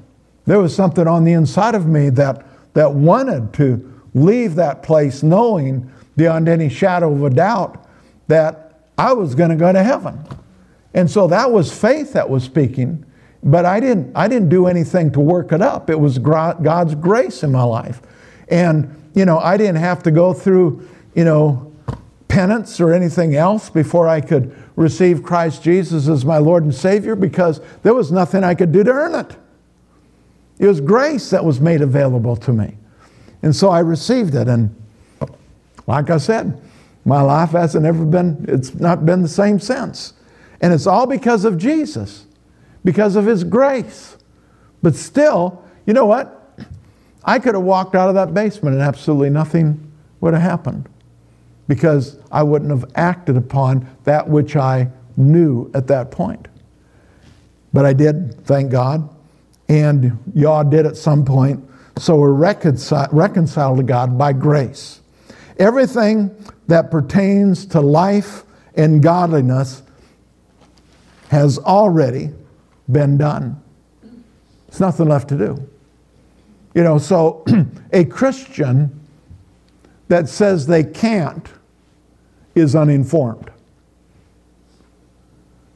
[0.46, 5.22] There was something on the inside of me that, that wanted to leave that place
[5.22, 7.86] knowing beyond any shadow of a doubt
[8.28, 10.24] that I was going to go to heaven.
[10.94, 13.04] And so that was faith that was speaking,
[13.42, 15.90] but I didn't, I didn't do anything to work it up.
[15.90, 18.00] It was God's grace in my life.
[18.48, 21.72] And you know, I didn't have to go through, you know,
[22.28, 27.16] penance or anything else before I could receive Christ Jesus as my Lord and Savior
[27.16, 29.34] because there was nothing I could do to earn it.
[30.58, 32.76] It was grace that was made available to me.
[33.42, 34.48] And so I received it.
[34.48, 34.74] And
[35.86, 36.60] like I said,
[37.06, 40.12] my life hasn't ever been, it's not been the same since.
[40.60, 42.26] And it's all because of Jesus,
[42.84, 44.18] because of His grace.
[44.82, 46.45] But still, you know what?
[47.26, 50.88] I could have walked out of that basement and absolutely nothing would have happened
[51.68, 56.48] because I wouldn't have acted upon that which I knew at that point.
[57.72, 59.06] but I did, thank God.
[59.68, 61.62] And y'all did at some point.
[61.98, 65.00] So we're reconciled, reconciled to God by grace.
[65.58, 66.34] Everything
[66.68, 68.44] that pertains to life
[68.76, 69.82] and godliness
[71.28, 72.30] has already
[72.90, 73.60] been done.
[74.68, 75.68] There's nothing left to do.
[76.76, 77.42] You know, so
[77.92, 79.00] a Christian
[80.08, 81.48] that says they can't
[82.54, 83.50] is uninformed.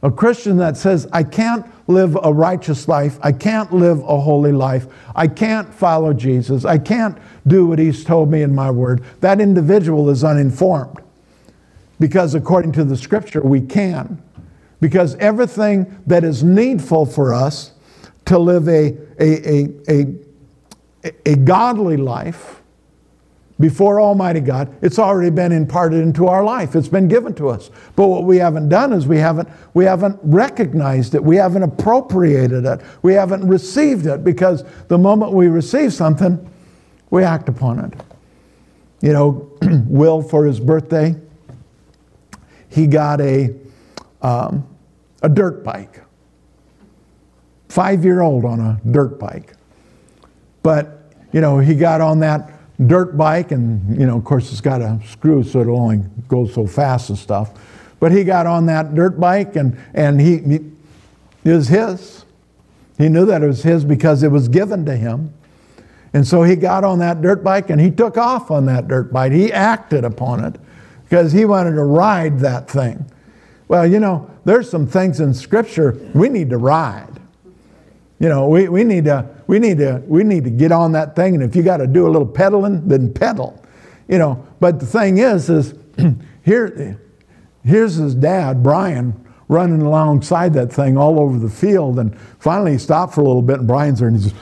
[0.02, 4.52] A Christian that says, I can't live a righteous life, I can't live a holy
[4.52, 9.02] life, I can't follow Jesus, I can't do what He's told me in my word,
[9.22, 10.98] that individual is uninformed.
[11.98, 14.22] Because according to the scripture, we can.
[14.80, 17.72] Because everything that is needful for us
[18.26, 20.29] to live a, a, a, a,
[21.02, 22.60] a godly life,
[23.60, 26.74] before Almighty God, it's already been imparted into our life.
[26.74, 27.70] It's been given to us.
[27.94, 31.22] But what we haven't done is we haven't, we haven't recognized it.
[31.22, 32.80] We haven't appropriated it.
[33.02, 36.50] We haven't received it because the moment we receive something,
[37.10, 37.92] we act upon it.
[39.02, 39.50] You know,
[39.86, 41.14] Will, for his birthday,
[42.70, 43.54] he got a,
[44.22, 44.66] um,
[45.22, 46.02] a dirt bike.
[47.68, 49.52] Five year old on a dirt bike.
[50.62, 52.52] But, you know, he got on that
[52.86, 56.46] dirt bike, and you know, of course, it's got a screw, so it'll only go
[56.46, 57.52] so fast and stuff.
[57.98, 60.60] But he got on that dirt bike, and and he, he
[61.44, 62.24] it was his.
[62.98, 65.32] He knew that it was his because it was given to him.
[66.12, 69.12] And so he got on that dirt bike and he took off on that dirt
[69.12, 69.32] bike.
[69.32, 70.56] He acted upon it
[71.04, 73.10] because he wanted to ride that thing.
[73.68, 77.09] Well, you know, there's some things in Scripture we need to ride.
[78.20, 81.16] You know, we, we, need to, we, need to, we need to get on that
[81.16, 83.60] thing, and if you got to do a little pedaling, then pedal.
[84.08, 85.74] You know, but the thing is, is
[86.44, 87.00] here,
[87.64, 92.78] here's his dad, Brian, running alongside that thing all over the field, and finally he
[92.78, 94.36] stopped for a little bit, and Brian's there, and he's just,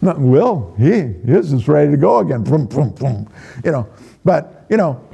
[0.18, 2.46] Will, he, he's just ready to go again.
[3.64, 3.88] You know,
[4.24, 5.04] but, you know,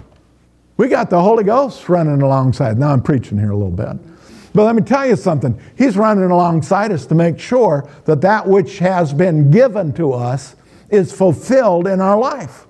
[0.77, 2.79] we got the Holy Ghost running alongside.
[2.79, 4.14] Now I'm preaching here a little bit.
[4.55, 5.61] But let me tell you something.
[5.77, 10.55] He's running alongside us to make sure that that which has been given to us
[10.91, 12.67] is fulfilled in our life.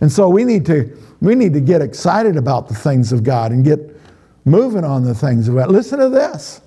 [0.00, 3.50] And so we need to we need to get excited about the things of God
[3.50, 3.80] and get
[4.44, 5.70] moving on the things of God.
[5.70, 6.60] Listen to this.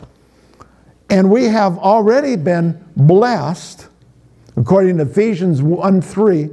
[1.09, 3.87] And we have already been blessed,
[4.55, 6.49] according to Ephesians 1 3,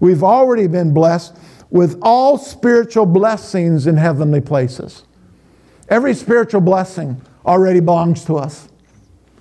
[0.00, 1.36] we've already been blessed
[1.70, 5.03] with all spiritual blessings in heavenly places.
[5.88, 8.68] Every spiritual blessing already belongs to us.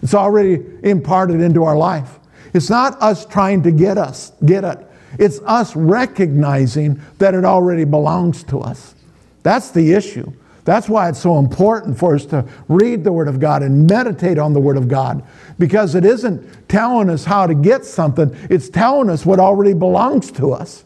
[0.01, 2.19] It's already imparted into our life.
[2.53, 4.79] It's not us trying to get us, get it.
[5.17, 8.95] It's us recognizing that it already belongs to us.
[9.43, 10.31] That's the issue.
[10.65, 14.37] That's why it's so important for us to read the Word of God and meditate
[14.37, 15.23] on the Word of God
[15.59, 20.31] because it isn't telling us how to get something, it's telling us what already belongs
[20.33, 20.85] to us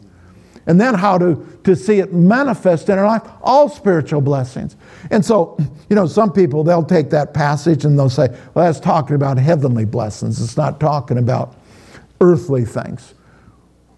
[0.68, 4.76] and then how to, to see it manifest in our life, all spiritual blessings.
[5.10, 5.58] And so,
[5.90, 9.38] you know, some people, they'll take that passage and they'll say, well, that's talking about
[9.38, 10.42] heavenly blessings.
[10.42, 11.56] It's not talking about
[12.20, 13.14] earthly things.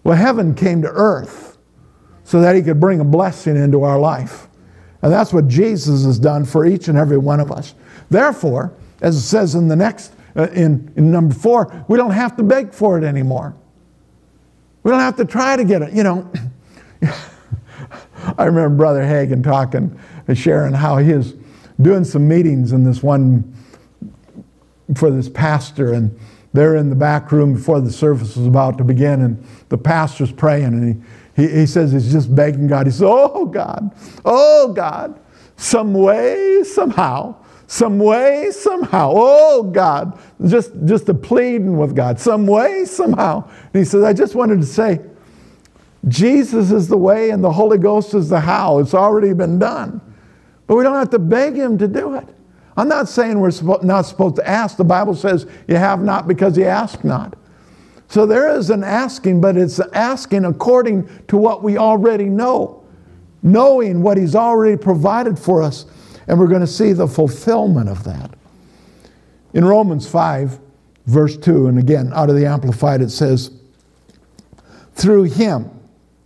[0.04, 1.58] Well, heaven came to earth
[2.22, 4.46] so that he could bring a blessing into our life.
[5.02, 7.74] And that's what Jesus has done for each and every one of us.
[8.10, 12.36] Therefore, as it says in the next, uh, in, in number four, we don't have
[12.36, 13.56] to beg for it anymore.
[14.82, 15.92] We don't have to try to get it.
[15.92, 16.30] You know,
[18.38, 21.34] I remember Brother Hagin talking and sharing how he was
[21.80, 23.54] doing some meetings in this one
[24.94, 26.18] for this pastor, and
[26.52, 30.32] they're in the back room before the service was about to begin, and the pastor's
[30.32, 31.04] praying, and
[31.36, 32.86] he, he, he says he's just begging God.
[32.86, 35.20] He says, Oh God, oh God,
[35.56, 37.36] some way, somehow,
[37.66, 43.48] some way, somehow, oh God, just, just a pleading with God, some way, somehow.
[43.72, 45.00] And he says, I just wanted to say,
[46.08, 48.78] Jesus is the way and the Holy Ghost is the how.
[48.78, 50.00] It's already been done.
[50.66, 52.26] But we don't have to beg Him to do it.
[52.76, 54.76] I'm not saying we're not supposed to ask.
[54.76, 57.36] The Bible says you have not because you ask not.
[58.08, 62.84] So there is an asking, but it's asking according to what we already know,
[63.42, 65.86] knowing what He's already provided for us.
[66.26, 68.30] And we're going to see the fulfillment of that.
[69.52, 70.58] In Romans 5,
[71.06, 73.50] verse 2, and again out of the Amplified, it says,
[74.94, 75.79] Through Him,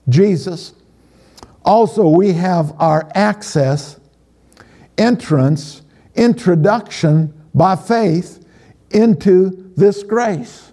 [0.09, 0.75] Jesus.
[1.65, 3.99] Also, we have our access,
[4.99, 5.83] entrance,
[6.15, 8.45] introduction by faith
[8.91, 10.71] into this grace.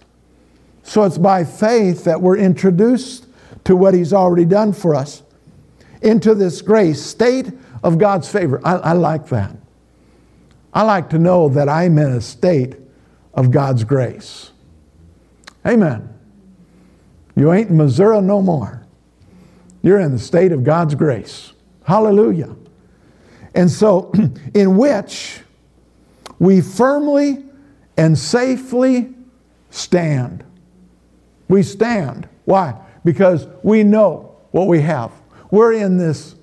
[0.82, 3.26] So it's by faith that we're introduced
[3.64, 5.22] to what He's already done for us,
[6.02, 7.50] into this grace, state
[7.82, 8.60] of God's favor.
[8.64, 9.56] I, I like that.
[10.74, 12.76] I like to know that I'm in a state
[13.34, 14.50] of God's grace.
[15.66, 16.08] Amen.
[17.36, 18.81] You ain't in Missouri no more.
[19.82, 21.52] You're in the state of God's grace.
[21.84, 22.54] Hallelujah.
[23.54, 24.12] And so,
[24.54, 25.40] in which
[26.38, 27.44] we firmly
[27.96, 29.14] and safely
[29.70, 30.44] stand.
[31.48, 32.28] We stand.
[32.44, 32.74] Why?
[33.04, 35.12] Because we know what we have.
[35.50, 36.34] We're in this,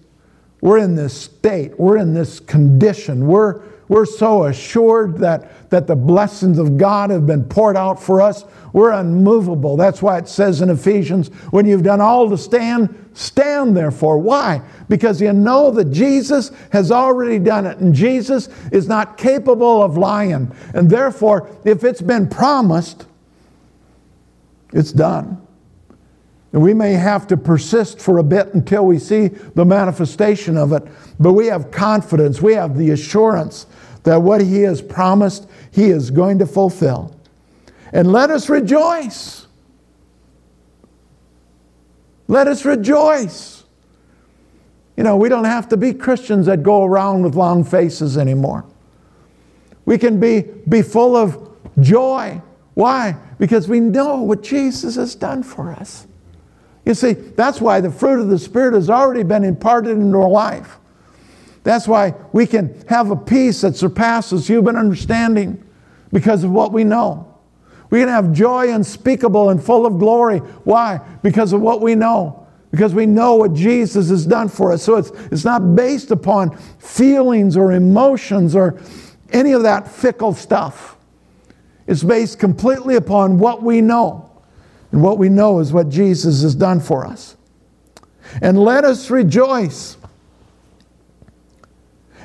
[0.61, 3.27] we're in this state, we're in this condition.
[3.27, 8.21] We're, we're so assured that, that the blessings of God have been poured out for
[8.21, 8.45] us.
[8.71, 9.77] We're unmovable.
[9.77, 14.19] That's why it says in Ephesians, when you've done all to stand, stand therefore.
[14.19, 14.61] Why?
[14.89, 19.97] Because you know that Jesus has already done it, and Jesus is not capable of
[19.97, 20.55] lying.
[20.75, 23.07] And therefore, if it's been promised,
[24.71, 25.41] it's done.
[26.53, 30.73] And we may have to persist for a bit until we see the manifestation of
[30.73, 30.83] it,
[31.19, 33.65] but we have confidence, we have the assurance
[34.03, 37.15] that what He has promised, He is going to fulfill.
[37.91, 39.47] And let us rejoice.
[42.27, 43.63] Let us rejoice.
[44.95, 48.65] You know, we don't have to be Christians that go around with long faces anymore.
[49.85, 52.41] We can be, be full of joy.
[52.75, 53.15] Why?
[53.39, 56.05] Because we know what Jesus has done for us.
[56.85, 60.29] You see, that's why the fruit of the Spirit has already been imparted into our
[60.29, 60.77] life.
[61.63, 65.63] That's why we can have a peace that surpasses human understanding
[66.11, 67.25] because of what we know.
[67.89, 70.39] We can have joy unspeakable and full of glory.
[70.39, 70.99] Why?
[71.23, 72.47] Because of what we know.
[72.71, 74.83] Because we know what Jesus has done for us.
[74.83, 78.79] So it's, it's not based upon feelings or emotions or
[79.31, 80.95] any of that fickle stuff.
[81.87, 84.29] It's based completely upon what we know.
[84.91, 87.35] And what we know is what Jesus has done for us.
[88.41, 89.97] And let us rejoice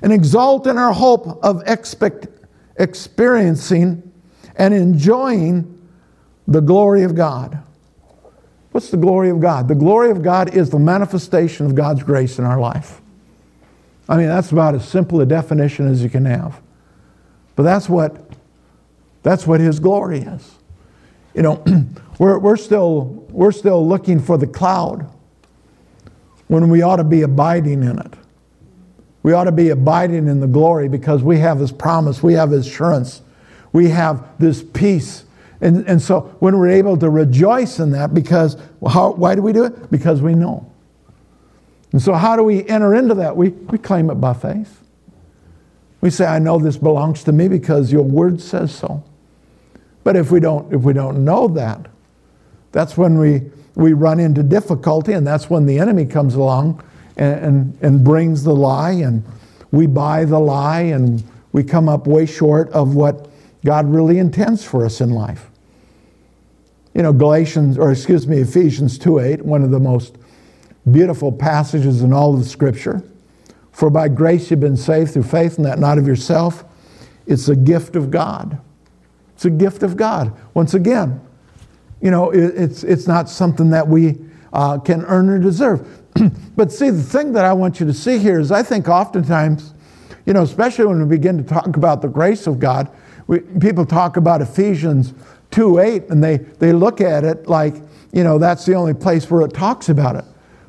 [0.05, 2.27] and exalt in our hope of expect,
[2.77, 4.03] experiencing
[4.57, 5.88] and enjoying
[6.47, 7.59] the glory of God.
[8.73, 9.67] What's the glory of God?
[9.67, 13.01] The glory of God is the manifestation of God's grace in our life.
[14.07, 16.61] I mean, that's about as simple a definition as you can have.
[17.57, 18.14] But that's what,
[19.23, 20.53] that's what His glory is.
[21.33, 21.64] You know,
[22.19, 25.11] we're, we're, still, we're still looking for the cloud
[26.49, 28.12] when we ought to be abiding in it.
[29.24, 32.50] We ought to be abiding in the glory because we have His promise, we have
[32.50, 33.22] His assurance,
[33.72, 35.24] we have this peace.
[35.62, 39.54] And, and so when we're able to rejoice in that, because how, why do we
[39.54, 39.90] do it?
[39.90, 40.70] Because we know.
[41.92, 43.37] And so, how do we enter into that?
[43.37, 44.82] We, we claim it by faith.
[46.00, 49.02] We say, I know this belongs to me because your word says so.
[50.02, 51.87] But if we don't, if we don't know that,
[52.72, 53.42] that's when we,
[53.74, 56.82] we run into difficulty, and that's when the enemy comes along
[57.16, 59.24] and, and, and brings the lie, and
[59.70, 61.22] we buy the lie, and
[61.53, 63.29] we come up way short of what
[63.64, 65.50] God really intends for us in life.
[66.94, 70.16] You know, Galatians, or excuse me, Ephesians 2 8, one of the most
[70.90, 73.03] beautiful passages in all of scripture.
[73.72, 76.64] For by grace you've been saved through faith, and that not of yourself.
[77.27, 78.61] It's a gift of God.
[79.35, 80.33] It's a gift of God.
[80.53, 81.20] Once again,
[82.00, 84.18] you know, it, it's, it's not something that we
[84.55, 85.87] uh, can earn or deserve.
[86.57, 89.75] but see, the thing that I want you to see here is I think oftentimes,
[90.25, 92.88] you know, especially when we begin to talk about the grace of God,
[93.27, 95.12] we, people talk about Ephesians
[95.51, 97.75] 2 8, and they, they look at it like,
[98.12, 100.25] you know, that's the only place where it talks about it.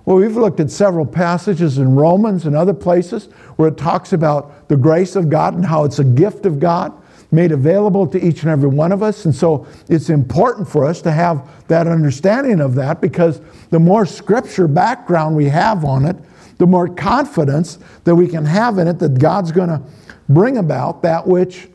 [0.06, 4.67] Well, we've looked at several passages in Romans and other places where it talks about
[4.67, 6.93] the grace of God and how it's a gift of God
[7.36, 9.26] made available to each and every one of us.
[9.26, 14.06] And so it's important for us to have that understanding of that because the more
[14.06, 16.15] scripture background we have on it,
[16.58, 19.82] the more confidence that we can have in it that God's going to
[20.30, 21.67] bring about that which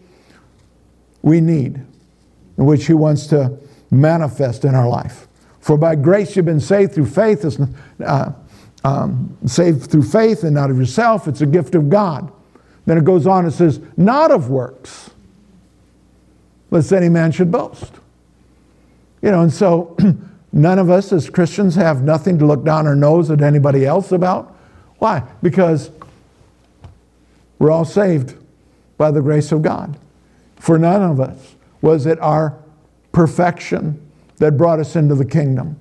[1.22, 1.80] we need,
[2.56, 3.58] which He wants to
[3.90, 5.28] manifest in our life.
[5.60, 7.58] For by grace you've been saved through faith, it's,
[8.04, 8.32] uh,
[8.82, 12.32] um, saved through faith and not of yourself, it's a gift of God.
[12.86, 15.10] Then it goes on, it says, not of works,
[16.70, 17.92] lest any man should boast.
[19.22, 19.96] You know, and so
[20.52, 24.12] none of us as Christians have nothing to look down our nose at anybody else
[24.12, 24.56] about.
[24.98, 25.22] Why?
[25.42, 25.90] Because
[27.58, 28.34] we're all saved
[28.96, 29.98] by the grace of God.
[30.56, 32.56] For none of us was it our
[33.12, 34.00] perfection
[34.36, 35.78] that brought us into the kingdom.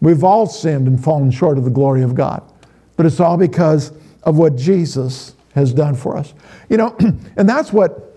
[0.00, 2.42] We've all sinned and fallen short of the glory of God.
[2.96, 3.92] But it's all because
[4.22, 6.34] of what Jesus has done for us.
[6.68, 6.96] You know,
[7.36, 8.15] and that's what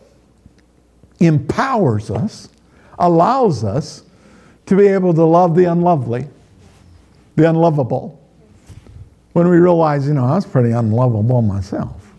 [1.20, 2.50] empowers us,
[2.98, 4.04] allows us
[4.66, 6.28] to be able to love the unlovely,
[7.36, 8.16] the unlovable.
[9.34, 12.14] When we realize, you know, I was pretty unlovable myself.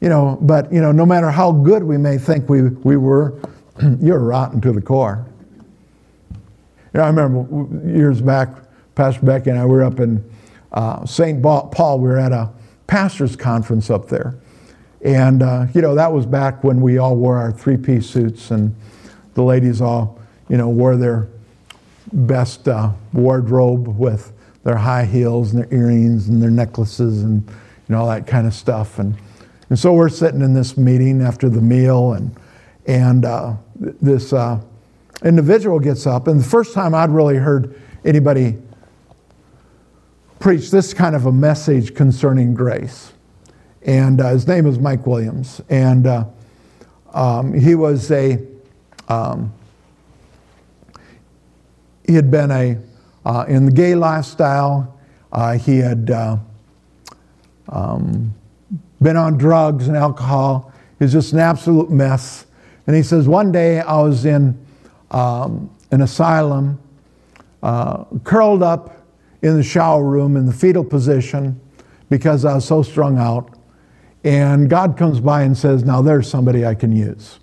[0.00, 3.38] You know, but, you know, no matter how good we may think we, we were,
[4.00, 5.26] you're rotten to the core.
[6.32, 6.38] You
[6.94, 8.48] know, I remember years back,
[8.94, 10.24] Pastor Becky and I were up in
[10.72, 11.42] uh, St.
[11.42, 11.98] Paul.
[12.00, 12.50] We were at a
[12.86, 14.34] pastor's conference up there.
[15.02, 18.50] And, uh, you know, that was back when we all wore our three piece suits
[18.50, 18.74] and
[19.34, 21.28] the ladies all, you know, wore their
[22.12, 24.32] best uh, wardrobe with
[24.64, 27.48] their high heels and their earrings and their necklaces and,
[27.90, 28.98] know, all that kind of stuff.
[28.98, 29.16] And,
[29.68, 32.34] and so we're sitting in this meeting after the meal, and,
[32.86, 34.60] and uh, this uh,
[35.24, 36.28] individual gets up.
[36.28, 38.56] And the first time I'd really heard anybody
[40.38, 43.12] preach this kind of a message concerning grace.
[43.82, 45.60] And uh, his name is Mike Williams.
[45.68, 46.24] And uh,
[47.12, 48.38] um, he was a,
[49.08, 49.52] um,
[52.06, 52.78] he had been a,
[53.24, 54.98] uh, in the gay lifestyle,
[55.32, 56.36] uh, he had uh,
[57.68, 58.34] um,
[59.00, 60.72] been on drugs and alcohol.
[60.98, 62.46] He was just an absolute mess.
[62.86, 64.58] And he says, one day I was in
[65.10, 66.80] um, an asylum,
[67.62, 69.06] uh, curled up
[69.42, 71.60] in the shower room in the fetal position
[72.08, 73.59] because I was so strung out.
[74.22, 77.38] And God comes by and says, Now there's somebody I can use.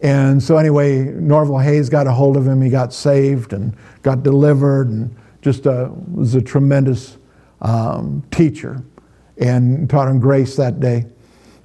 [0.00, 2.60] And so, anyway, Norval Hayes got a hold of him.
[2.60, 7.18] He got saved and got delivered and just a, uh, was a tremendous
[7.60, 8.82] um, teacher
[9.38, 11.06] and taught him grace that day.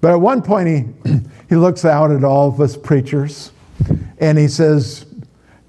[0.02, 1.20] But at one point, he,
[1.50, 3.52] he looks out at all of us preachers
[4.20, 5.06] and he says,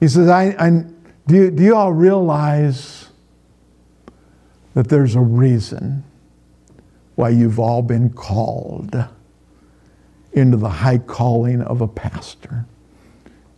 [0.01, 0.71] he says, I, I,
[1.27, 3.09] do, you, do you all realize
[4.75, 6.05] that there's a reason
[7.19, 8.95] why you've all been called
[10.35, 12.65] into the high calling of a pastor?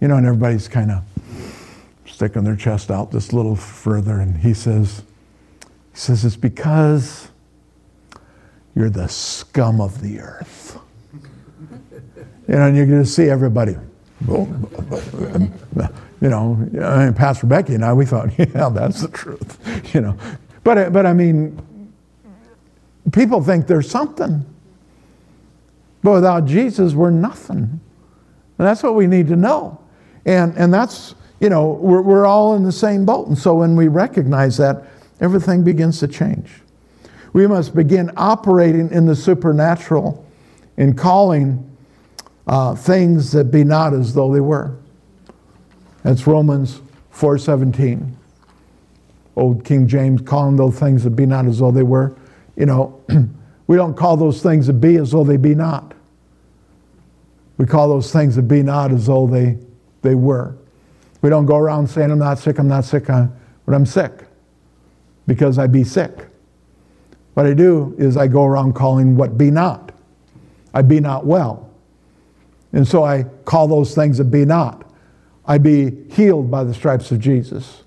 [0.01, 1.03] You know, and everybody's kind of
[2.07, 4.19] sticking their chest out a little further.
[4.19, 5.03] And he says,
[5.93, 7.29] he says, it's because
[8.75, 10.79] you're the scum of the earth.
[11.13, 13.77] You know, and you're going to see everybody.
[14.27, 15.51] You
[16.23, 19.95] know, I mean, Pastor Becky and I, we thought, yeah, that's the truth.
[19.95, 20.17] You know,
[20.65, 21.61] but but I mean,
[23.13, 24.45] people think there's something,
[26.03, 27.81] but without Jesus, we're nothing.
[28.59, 29.81] And that's what we need to know.
[30.25, 33.27] And and that's you know, we're, we're all in the same boat.
[33.27, 34.85] And so when we recognize that,
[35.21, 36.51] everything begins to change.
[37.33, 40.25] We must begin operating in the supernatural
[40.77, 41.67] and calling
[42.47, 44.77] uh, things that be not as though they were.
[46.03, 46.81] That's Romans
[47.13, 48.15] 4:17.
[49.37, 52.15] Old King James calling those things that be not as though they were.
[52.61, 53.03] You know,
[53.69, 55.95] we don't call those things that be as though they be not.
[57.57, 59.57] We call those things that be not as though they,
[60.03, 60.55] they were.
[61.23, 63.29] We don't go around saying, I'm not sick, I'm not sick, I
[63.65, 64.27] but I'm sick
[65.27, 66.27] because I be sick.
[67.33, 69.93] What I do is I go around calling what be not.
[70.75, 71.71] I be not well.
[72.75, 74.85] And so I call those things that be not.
[75.47, 77.85] I be healed by the stripes of Jesus.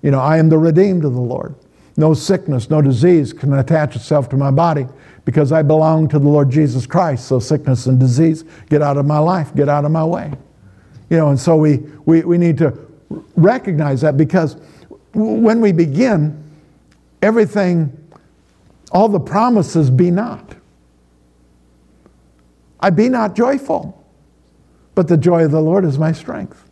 [0.00, 1.54] You know, I am the redeemed of the Lord.
[1.96, 4.86] No sickness, no disease can attach itself to my body
[5.24, 7.26] because I belong to the Lord Jesus Christ.
[7.26, 10.32] So sickness and disease get out of my life, get out of my way.
[11.10, 12.76] You know, and so we, we, we need to
[13.36, 14.56] recognize that because
[15.12, 16.42] when we begin,
[17.22, 17.96] everything
[18.90, 20.54] all the promises be not.
[22.80, 24.04] I be not joyful,
[24.94, 26.68] but the joy of the Lord is my strength.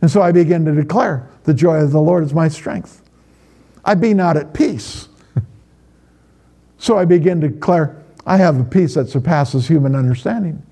[0.00, 3.03] And so I begin to declare, the joy of the Lord is my strength.
[3.84, 5.08] I be not at peace.
[6.78, 10.62] so I begin to declare, I have a peace that surpasses human understanding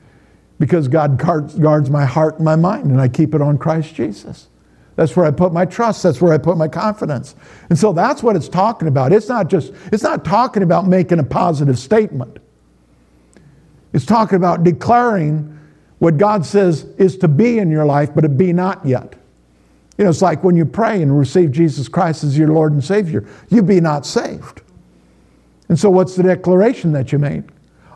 [0.59, 4.49] because God guards, my heart and my mind, and I keep it on Christ Jesus.
[4.95, 6.03] That's where I put my trust.
[6.03, 7.35] That's where I put my confidence.
[7.71, 9.13] And so that's what it's talking about.
[9.13, 12.39] It's not just, it's not talking about making a positive statement.
[13.93, 15.59] It's talking about declaring
[15.99, 19.15] what God says is to be in your life, but it be not yet.
[19.99, 22.83] You know, it's like when you pray and receive Jesus Christ as your Lord and
[22.83, 24.63] Savior, you be not saved.
[25.69, 27.45] And so, what's the declaration that you made?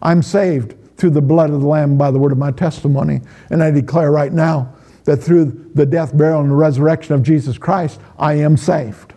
[0.03, 3.21] I'm saved through the blood of the Lamb by the word of my testimony.
[3.51, 4.75] And I declare right now
[5.05, 9.15] that through the death, burial, and resurrection of Jesus Christ, I am saved.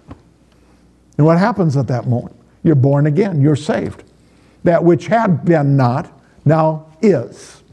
[1.17, 2.36] And what happens at that moment?
[2.63, 4.03] You're born again, you're saved.
[4.63, 6.11] That which had been not
[6.45, 7.63] now is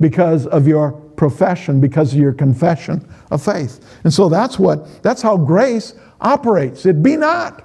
[0.00, 3.98] because of your profession, because of your confession of faith.
[4.04, 6.86] And so that's what that's how grace operates.
[6.86, 7.62] It be not.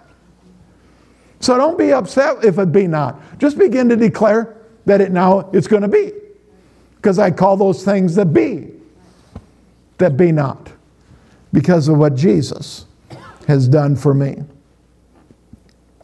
[1.40, 3.20] So don't be upset if it be not.
[3.40, 6.12] Just begin to declare that it now it's going to be.
[6.96, 8.72] Because I call those things that be
[9.98, 10.72] that be not,
[11.54, 12.86] because of what Jesus
[13.48, 14.44] has done for me.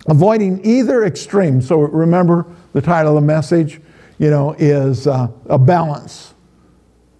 [0.07, 1.61] Avoiding either extreme.
[1.61, 3.81] So remember the title of the message.
[4.17, 6.33] you know, is uh, a balance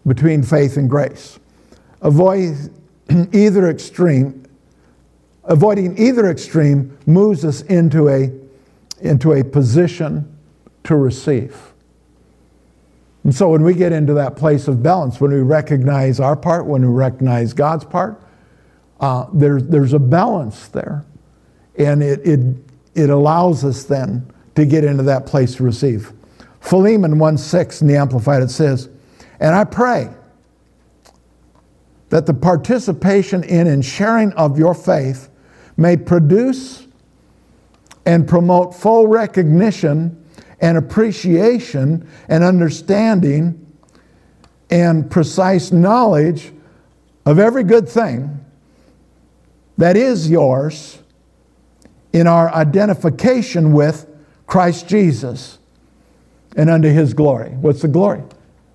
[0.08, 1.40] between faith and grace.
[2.02, 2.56] Avoid
[3.34, 4.44] either extreme.
[5.44, 8.32] Avoiding either extreme moves us into a,
[9.02, 10.38] into a position
[10.84, 11.74] to receive.
[13.24, 16.66] And so when we get into that place of balance, when we recognize our part,
[16.66, 18.22] when we recognize God's part,
[19.02, 21.06] uh, there, there's a balance there.
[21.78, 22.56] And it, it,
[22.96, 26.14] it allows us then to get into that place to receive.
[26.62, 28.90] Philemon 1 6 in the Amplified, it says,
[29.40, 30.10] And I pray
[32.10, 35.30] that the participation in and sharing of your faith
[35.76, 36.88] may produce
[38.06, 40.24] and promote full recognition
[40.60, 43.64] and appreciation and understanding
[44.70, 46.52] and precise knowledge
[47.26, 48.44] of every good thing
[49.78, 51.00] that is yours
[52.14, 54.10] in our identification with
[54.48, 55.60] Christ Jesus
[56.56, 57.50] and unto his glory.
[57.50, 58.24] What's the glory?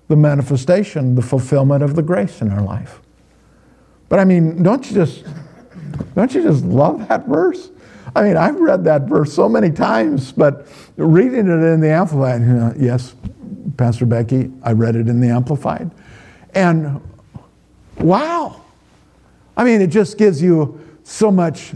[0.07, 2.99] The manifestation, the fulfillment of the grace in our life.
[4.09, 5.25] But I mean, don't you just
[6.15, 7.69] don't you just love that verse?
[8.15, 12.41] I mean, I've read that verse so many times, but reading it in the Amplified,
[12.41, 13.15] you know, yes,
[13.77, 15.89] Pastor Becky, I read it in the Amplified.
[16.53, 17.01] And
[17.97, 18.61] wow.
[19.57, 21.73] I mean, it just gives you so much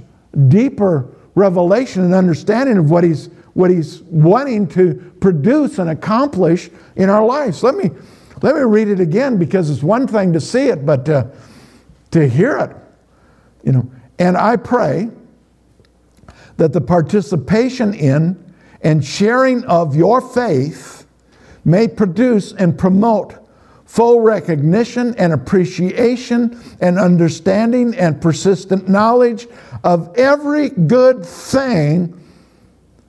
[0.48, 7.10] deeper revelation and understanding of what he's what he's wanting to produce and accomplish in
[7.10, 7.64] our lives.
[7.64, 7.90] Let me
[8.42, 11.32] let me read it again because it's one thing to see it, but to,
[12.12, 12.76] to hear it.
[13.64, 15.10] You know, and I pray
[16.58, 21.06] that the participation in and sharing of your faith
[21.66, 23.36] may produce and promote
[23.86, 29.48] full recognition and appreciation and understanding and persistent knowledge
[29.84, 32.14] of every good thing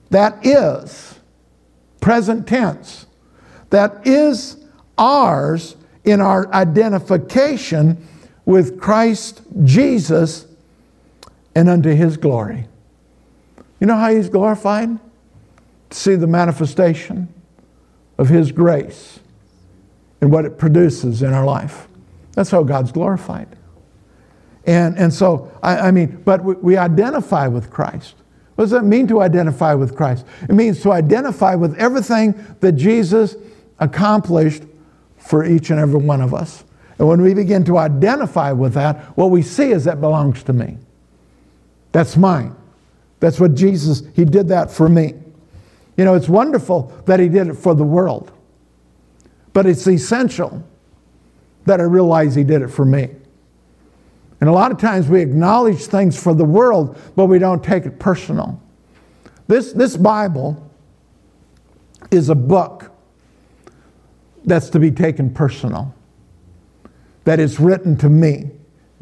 [0.09, 1.19] that is,
[2.01, 3.05] present tense,
[3.69, 4.58] that is
[4.99, 8.05] ours in our identification
[8.45, 10.45] with Christ Jesus
[11.55, 12.67] and unto his glory.
[13.79, 14.99] You know how he's glorified?
[15.89, 17.33] To see the manifestation
[18.17, 19.19] of his grace
[20.21, 21.87] and what it produces in our life.
[22.33, 23.47] That's how God's glorified.
[24.65, 28.15] And, and so, I, I mean, but we, we identify with Christ.
[28.55, 30.25] What does that mean to identify with Christ?
[30.43, 33.35] It means to identify with everything that Jesus
[33.79, 34.63] accomplished
[35.19, 36.63] for each and every one of us.
[36.97, 40.53] And when we begin to identify with that, what we see is that belongs to
[40.53, 40.77] me.
[41.91, 42.55] That's mine.
[43.19, 45.13] That's what Jesus, He did that for me.
[45.97, 48.31] You know, it's wonderful that He did it for the world,
[49.53, 50.63] but it's essential
[51.65, 53.09] that I realize He did it for me.
[54.41, 57.85] And a lot of times we acknowledge things for the world, but we don't take
[57.85, 58.61] it personal.
[59.47, 60.69] This, this Bible
[62.11, 62.88] is a book
[64.45, 65.93] that's to be taken personal,
[67.25, 68.51] That it's written to me.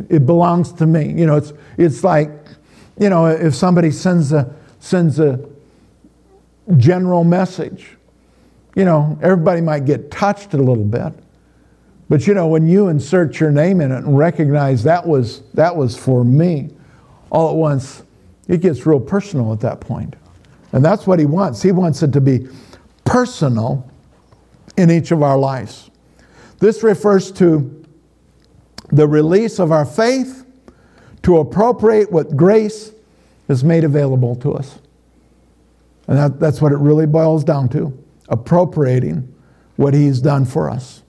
[0.09, 1.13] It belongs to me.
[1.13, 2.31] You know, it's, it's like,
[2.99, 5.39] you know, if somebody sends a, sends a
[6.77, 7.97] general message,
[8.75, 11.13] you know, everybody might get touched a little bit.
[12.09, 15.75] But you know, when you insert your name in it and recognize that was, that
[15.75, 16.69] was for me,
[17.29, 18.03] all at once,
[18.47, 20.15] it gets real personal at that point.
[20.71, 21.61] And that's what he wants.
[21.61, 22.47] He wants it to be
[23.03, 23.89] personal
[24.77, 25.89] in each of our lives.
[26.59, 27.83] This refers to
[28.89, 30.45] the release of our faith
[31.23, 32.93] to appropriate what grace
[33.47, 34.79] has made available to us.
[36.07, 37.97] And that, that's what it really boils down to
[38.29, 39.33] appropriating
[39.75, 41.03] what he's done for us.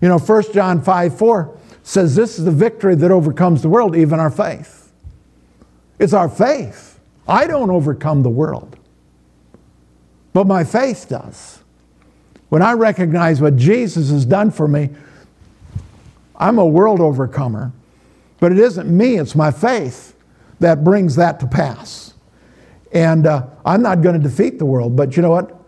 [0.00, 3.96] You know, 1 John 5 4 says, This is the victory that overcomes the world,
[3.96, 4.92] even our faith.
[5.98, 6.98] It's our faith.
[7.28, 8.76] I don't overcome the world,
[10.32, 11.61] but my faith does.
[12.52, 14.90] When I recognize what Jesus has done for me,
[16.36, 17.72] I'm a world overcomer.
[18.40, 20.14] But it isn't me, it's my faith
[20.60, 22.12] that brings that to pass.
[22.92, 25.64] And uh, I'm not going to defeat the world, but you know what?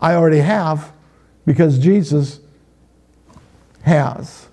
[0.00, 0.92] I already have
[1.44, 2.38] because Jesus
[3.82, 4.46] has.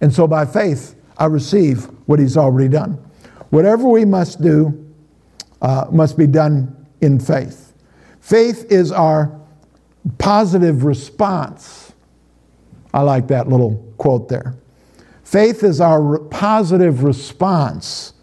[0.00, 2.92] And so by faith, I receive what he's already done.
[3.50, 4.94] Whatever we must do
[5.60, 7.74] uh, must be done in faith.
[8.18, 9.37] Faith is our
[10.18, 11.92] positive response.
[12.92, 14.54] I like that little quote there.
[15.24, 18.14] Faith is our positive response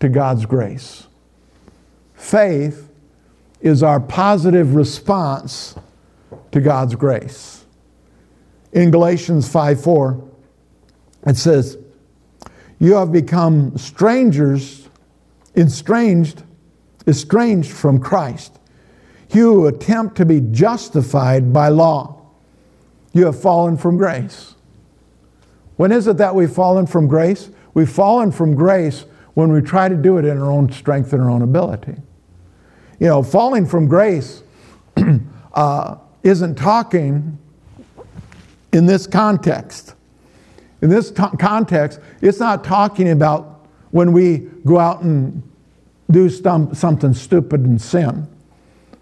[0.00, 1.06] to God's grace.
[2.14, 2.90] Faith
[3.60, 5.74] is our positive response
[6.50, 7.62] to God's grace
[8.72, 10.28] in Galatians 5 4,
[11.26, 11.78] it says,
[12.78, 14.88] You have become strangers,
[15.56, 16.42] estranged,
[17.06, 18.58] estranged from Christ.
[19.32, 22.18] You attempt to be justified by law.
[23.14, 24.54] you have fallen from grace.
[25.76, 27.50] When is it that we've fallen from grace?
[27.74, 29.04] We've fallen from grace
[29.34, 31.96] when we try to do it in our own strength and our own ability.
[33.00, 34.42] You know, falling from grace
[35.54, 37.38] uh, isn't talking
[38.72, 39.94] in this context.
[40.80, 45.42] In this context, it's not talking about when we go out and
[46.10, 48.26] do some, something stupid and sin.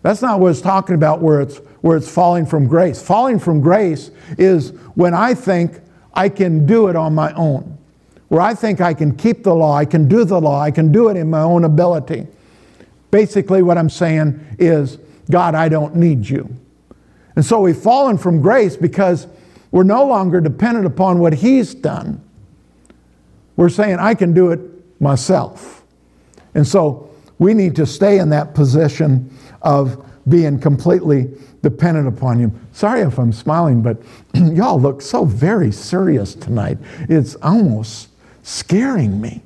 [0.02, 3.02] That's not what it's talking about where it's, where it's falling from grace.
[3.02, 5.80] Falling from grace is when I think
[6.14, 7.76] I can do it on my own,
[8.28, 10.90] where I think I can keep the law, I can do the law, I can
[10.90, 12.26] do it in my own ability.
[13.10, 14.98] Basically, what I'm saying is,
[15.30, 16.48] God, I don't need you.
[17.36, 19.26] And so we've fallen from grace because
[19.70, 22.22] we're no longer dependent upon what He's done.
[23.56, 24.60] We're saying, I can do it
[25.00, 25.84] myself.
[26.54, 29.30] And so we need to stay in that position
[29.62, 31.28] of being completely
[31.62, 32.68] dependent upon Him.
[32.72, 34.02] Sorry if I'm smiling, but
[34.34, 36.78] y'all look so very serious tonight.
[37.08, 38.08] It's almost
[38.42, 39.42] scaring me.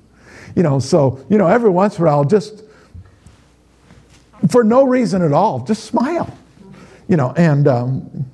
[0.55, 2.63] You know, so, you know, every once in a while, just
[4.49, 6.37] for no reason at all, just smile.
[7.09, 8.27] You know, and um,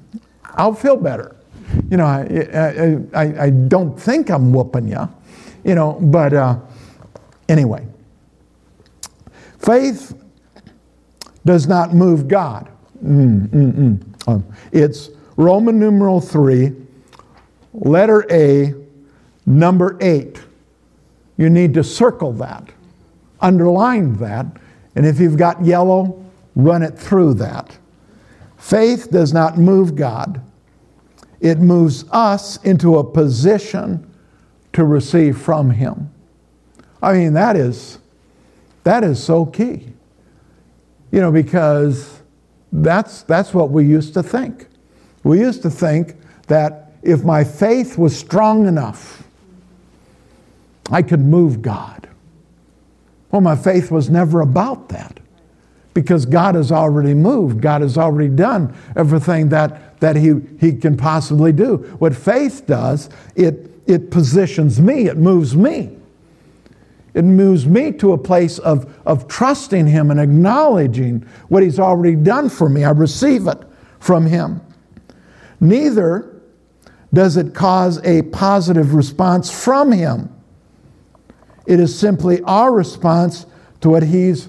[0.44, 1.36] I'll feel better.
[1.90, 5.08] You know, I, I, I, I, don't think I'm whooping you,
[5.64, 6.58] you know, but uh,
[7.48, 7.86] anyway.
[9.58, 10.14] Faith
[11.44, 12.68] does not move God.
[13.04, 14.28] Mm, mm, mm.
[14.28, 16.72] Um, it's Roman numeral 3,
[17.72, 18.74] letter A,
[19.46, 20.40] number 8.
[21.36, 22.68] You need to circle that,
[23.40, 24.46] underline that,
[24.94, 26.22] and if you've got yellow,
[26.54, 27.78] run it through that.
[28.58, 30.42] Faith does not move God,
[31.40, 34.06] it moves us into a position
[34.74, 36.10] to receive from Him.
[37.02, 37.98] I mean, that is,
[38.84, 39.94] that is so key.
[41.10, 42.20] You know, because
[42.72, 44.66] that's, that's what we used to think.
[45.24, 49.24] We used to think that if my faith was strong enough,
[50.90, 52.08] I could move God.
[53.30, 55.20] Well, my faith was never about that
[55.94, 57.60] because God has already moved.
[57.60, 61.76] God has already done everything that, that he, he can possibly do.
[61.98, 65.96] What faith does, it, it positions me, it moves me.
[67.14, 72.16] It moves me to a place of, of trusting Him and acknowledging what He's already
[72.16, 72.84] done for me.
[72.84, 73.58] I receive it
[73.98, 74.60] from Him.
[75.60, 76.40] Neither
[77.12, 80.34] does it cause a positive response from Him.
[81.66, 83.46] It is simply our response
[83.80, 84.48] to what He's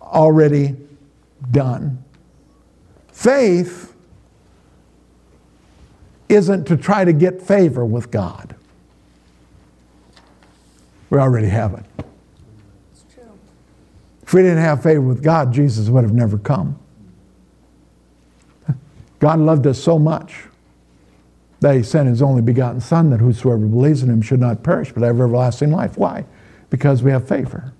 [0.00, 0.76] already
[1.50, 2.02] done.
[3.12, 3.94] Faith
[6.28, 8.53] isn't to try to get favor with God.
[11.14, 11.84] We already have it.
[14.24, 16.76] If we didn't have favor with God, Jesus would have never come.
[19.20, 20.34] God loved us so much
[21.60, 24.90] that he sent his only begotten Son that whosoever believes in him should not perish
[24.90, 25.96] but have everlasting life.
[25.96, 26.24] Why?
[26.68, 27.72] Because we have favor.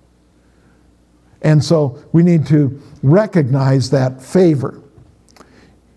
[1.41, 4.81] And so we need to recognize that favor.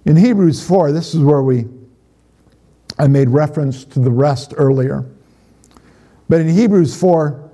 [0.04, 1.66] In Hebrews 4, this is where we
[2.98, 5.06] I made reference to the rest earlier.
[6.28, 7.50] But in Hebrews 4,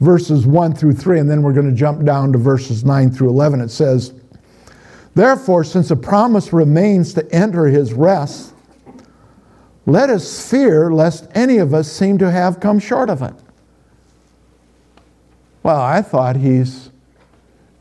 [0.00, 3.28] verses 1 through 3, and then we're going to jump down to verses 9 through
[3.28, 4.14] 11, it says,
[5.14, 8.54] Therefore, since a promise remains to enter his rest,
[9.86, 13.34] let us fear lest any of us seem to have come short of it.
[15.62, 16.90] Well, I thought he's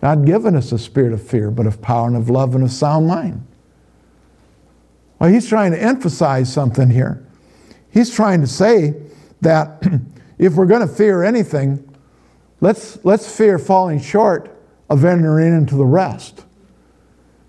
[0.01, 2.71] not given us a spirit of fear, but of power and of love and of
[2.71, 3.45] sound mind.
[5.19, 7.25] Well, he's trying to emphasize something here.
[7.89, 8.95] He's trying to say
[9.41, 9.81] that
[10.37, 11.95] if we're going to fear anything,
[12.61, 14.55] let's, let's fear falling short
[14.89, 16.45] of entering into the rest.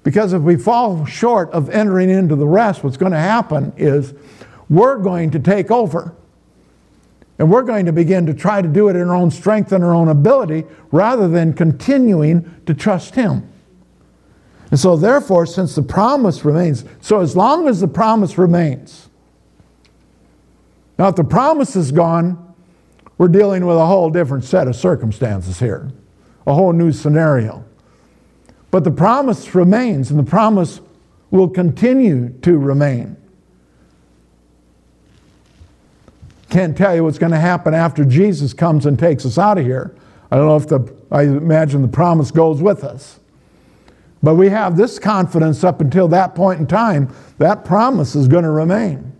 [0.02, 4.12] Because if we fall short of entering into the rest, what's going to happen is
[4.68, 6.14] we're going to take over.
[7.38, 9.82] And we're going to begin to try to do it in our own strength and
[9.82, 13.50] our own ability rather than continuing to trust Him.
[14.70, 19.08] And so, therefore, since the promise remains, so as long as the promise remains,
[20.98, 22.53] now if the promise is gone,
[23.18, 25.90] we're dealing with a whole different set of circumstances here,
[26.46, 27.64] a whole new scenario.
[28.70, 30.80] But the promise remains, and the promise
[31.30, 33.16] will continue to remain.
[36.50, 39.64] Can't tell you what's going to happen after Jesus comes and takes us out of
[39.64, 39.94] here.
[40.30, 43.20] I don't know if the, I imagine the promise goes with us.
[44.22, 48.44] But we have this confidence up until that point in time, that promise is going
[48.44, 49.12] to remain.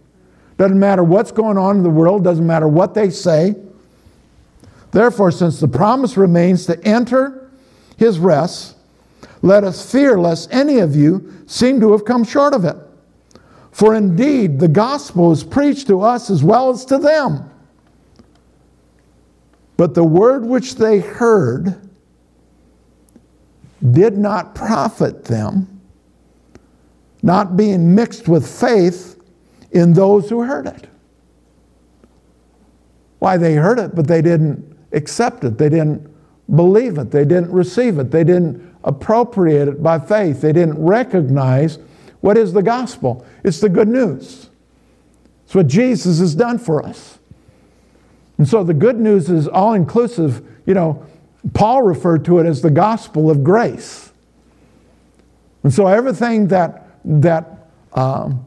[0.57, 3.55] Doesn't matter what's going on in the world, doesn't matter what they say,
[4.95, 7.51] Therefore, since the promise remains to enter
[7.97, 8.77] his rest,
[9.43, 12.77] let us fear lest any of you seem to have come short of it.
[13.73, 17.51] For indeed, the gospel is preached to us as well as to them.
[19.77, 21.75] But the word which they heard
[23.91, 25.81] did not profit them,
[27.21, 29.21] not being mixed with faith
[29.73, 30.87] in those who heard it.
[33.19, 35.59] Why, they heard it, but they didn't accept it.
[35.59, 36.09] They didn't
[36.55, 37.11] believe it.
[37.11, 38.11] They didn't receive it.
[38.11, 40.41] They didn't appropriate it by faith.
[40.41, 41.79] They didn't recognize
[42.21, 43.25] what is the gospel.
[43.43, 44.51] It's the good news.
[45.45, 47.19] It's what Jesus has done for us.
[48.39, 50.47] And so the good news is all inclusive.
[50.67, 51.07] You know,
[51.53, 54.13] Paul referred to it as the gospel of grace.
[55.63, 58.45] And so everything that, that um,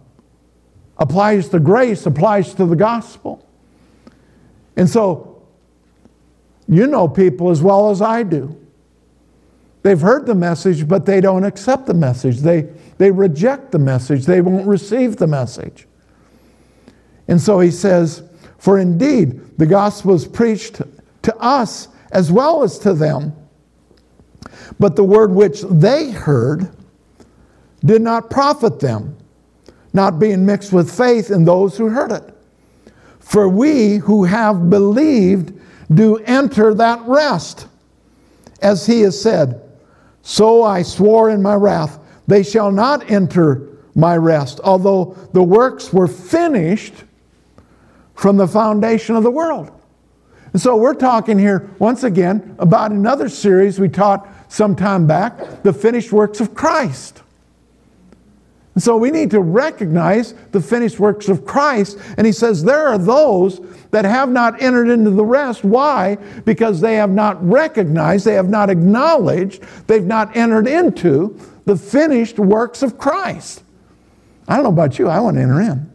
[0.97, 3.45] applies to grace applies to the gospel.
[4.75, 5.36] And so
[6.67, 8.55] you know people as well as I do.
[9.83, 12.39] They've heard the message, but they don't accept the message.
[12.39, 12.63] They,
[12.97, 14.25] they reject the message.
[14.25, 15.87] They won't receive the message.
[17.27, 18.23] And so he says,
[18.57, 20.81] For indeed, the gospel is preached
[21.21, 23.33] to us as well as to them.
[24.79, 26.69] But the word which they heard
[27.85, 29.17] did not profit them,
[29.93, 32.33] not being mixed with faith in those who heard it.
[33.19, 35.53] For we who have believed
[35.93, 37.67] do enter that rest.
[38.61, 39.61] As he has said,
[40.21, 45.91] So I swore in my wrath, they shall not enter my rest, although the works
[45.93, 46.93] were finished
[48.13, 49.71] from the foundation of the world.
[50.53, 55.63] And so we're talking here once again about another series we taught some time back
[55.63, 57.21] the finished works of Christ.
[58.77, 61.97] And so we need to recognize the finished works of Christ.
[62.15, 63.59] And he says, There are those
[63.89, 65.63] that have not entered into the rest.
[65.63, 66.17] Why?
[66.45, 72.37] Because they have not recognized, they have not acknowledged, they've not entered into the finished
[72.37, 73.63] works of Christ.
[74.47, 75.91] I don't know about you, I want to enter in.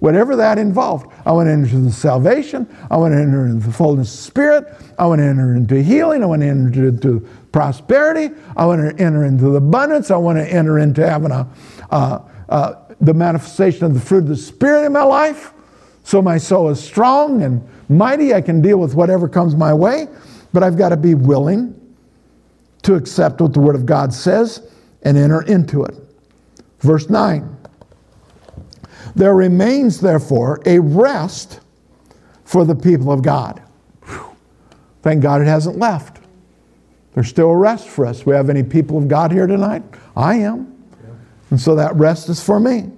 [0.00, 1.12] Whatever that involved.
[1.24, 2.68] I want to enter into salvation.
[2.90, 4.64] I want to enter into the fullness of spirit.
[4.98, 6.22] I want to enter into healing.
[6.22, 8.34] I want to enter into prosperity.
[8.56, 10.10] I want to enter into the abundance.
[10.12, 11.48] I want to enter into having a,
[11.90, 15.52] uh, uh, the manifestation of the fruit of the Spirit in my life.
[16.04, 18.32] So my soul is strong and mighty.
[18.32, 20.08] I can deal with whatever comes my way,
[20.52, 21.74] but I've got to be willing
[22.82, 24.70] to accept what the Word of God says
[25.02, 25.94] and enter into it.
[26.80, 27.56] Verse 9
[29.14, 31.60] There remains, therefore, a rest
[32.44, 33.62] for the people of God.
[34.06, 34.34] Whew.
[35.02, 36.18] Thank God it hasn't left.
[37.12, 38.24] There's still a rest for us.
[38.24, 39.82] We have any people of God here tonight?
[40.16, 40.77] I am.
[41.50, 42.90] And so that rest is for me.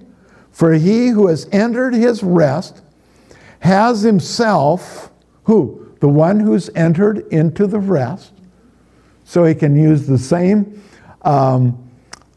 [0.51, 2.81] For he who has entered his rest
[3.59, 5.11] has himself,
[5.45, 5.93] who?
[5.99, 8.33] The one who's entered into the rest.
[9.23, 10.83] So he can use the same
[11.21, 11.89] um,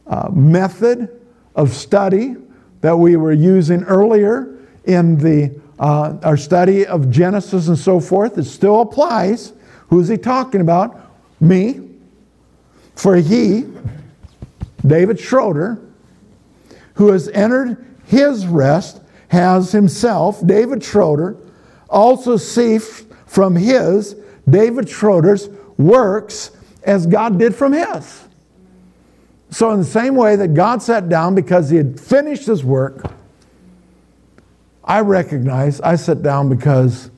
[0.07, 1.09] uh, method
[1.57, 2.37] of study
[2.83, 8.37] that we were using earlier in the, uh, our study of Genesis and so forth.
[8.37, 9.55] It still applies.
[9.89, 11.11] Who's he talking about?
[11.41, 11.89] Me.
[12.95, 13.67] For he,
[14.87, 15.81] David Schroeder,
[16.95, 21.37] who has entered his rest, has himself, David Schroeder,
[21.89, 24.17] also ceased from his,
[24.49, 26.51] David Schroeder's, works
[26.83, 28.25] as God did from his.
[29.51, 33.13] So, in the same way that God sat down because he had finished his work,
[34.83, 37.11] I recognize I sit down because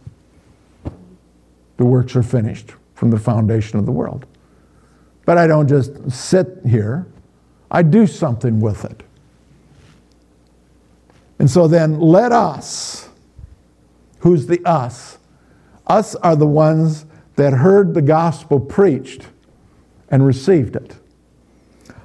[1.79, 4.27] the works are finished from the foundation of the world.
[5.24, 7.07] But I don't just sit here,
[7.70, 9.03] I do something with it.
[11.47, 13.09] And so then let us,
[14.18, 15.18] who's the us?
[15.86, 19.28] Us are the ones that heard the gospel preached
[20.09, 20.97] and received it.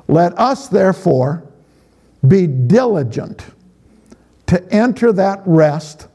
[0.08, 1.44] Let us, therefore,
[2.28, 3.44] be diligent
[4.46, 6.08] to enter that rest,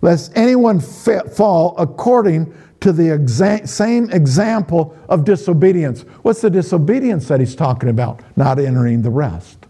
[0.00, 6.00] lest anyone fall according to the exa- same example of disobedience.
[6.22, 8.22] What's the disobedience that he's talking about?
[8.36, 9.61] Not entering the rest.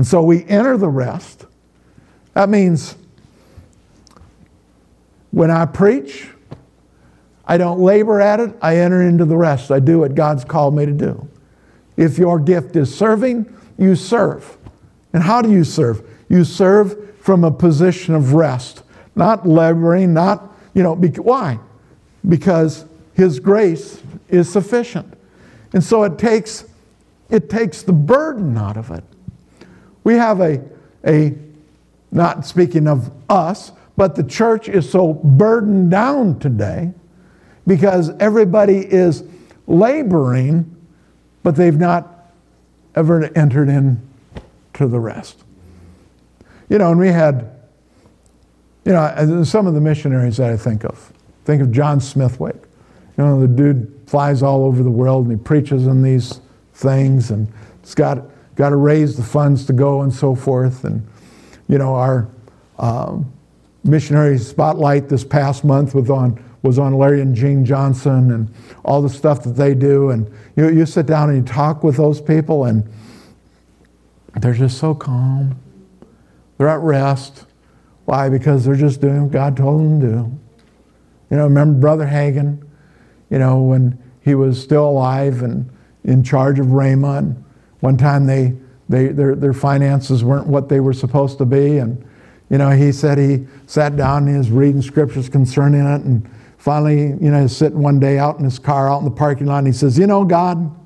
[0.00, 1.44] And so we enter the rest.
[2.32, 2.96] That means
[5.30, 6.26] when I preach,
[7.44, 9.70] I don't labor at it, I enter into the rest.
[9.70, 11.28] I do what God's called me to do.
[11.98, 14.56] If your gift is serving, you serve.
[15.12, 16.08] And how do you serve?
[16.30, 18.82] You serve from a position of rest,
[19.14, 21.58] not laboring, not, you know, why?
[22.26, 25.12] Because His grace is sufficient.
[25.74, 26.64] And so it takes,
[27.28, 29.04] it takes the burden out of it.
[30.04, 30.62] We have a,
[31.06, 31.34] a,
[32.10, 36.92] not speaking of us, but the church is so burdened down today
[37.66, 39.24] because everybody is
[39.66, 40.74] laboring,
[41.42, 42.32] but they've not
[42.94, 45.44] ever entered into the rest.
[46.68, 47.50] you know, and we had,
[48.84, 51.12] you know, uh, some of the missionaries that I think of.
[51.44, 52.56] Think of John Smithwick.
[53.18, 56.40] You know, the dude flies all over the world and he preaches on these
[56.74, 58.24] things and it's got,
[58.60, 60.84] got to raise the funds to go and so forth.
[60.84, 61.08] And,
[61.66, 62.28] you know, our
[62.78, 63.32] um,
[63.84, 68.52] missionary spotlight this past month was on, was on Larry and Jean Johnson and
[68.84, 70.10] all the stuff that they do.
[70.10, 72.86] And you, you sit down and you talk with those people and
[74.36, 75.58] they're just so calm.
[76.58, 77.46] They're at rest.
[78.04, 78.28] Why?
[78.28, 80.38] Because they're just doing what God told them to do.
[81.30, 82.62] You know, remember Brother Hagin,
[83.30, 85.70] you know, when he was still alive and
[86.04, 87.42] in charge of Rhema.
[87.80, 88.54] One time they,
[88.88, 91.78] they, their, their finances weren't what they were supposed to be.
[91.78, 92.04] And,
[92.48, 96.02] you know, he said he sat down and he was reading scriptures concerning it.
[96.02, 96.28] And
[96.58, 99.46] finally, you know, he's sitting one day out in his car out in the parking
[99.46, 100.76] lot and he says, You know, God,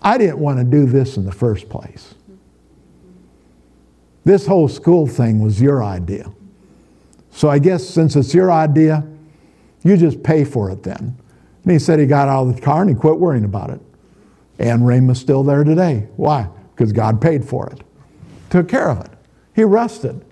[0.00, 2.14] I didn't want to do this in the first place.
[4.24, 6.32] This whole school thing was your idea.
[7.32, 9.04] So I guess since it's your idea,
[9.82, 11.16] you just pay for it then.
[11.64, 13.80] And he said he got out of the car and he quit worrying about it.
[14.58, 16.08] And Rhema's still there today.
[16.16, 16.48] Why?
[16.74, 17.80] Because God paid for it,
[18.50, 19.10] took care of it.
[19.54, 20.24] He rested.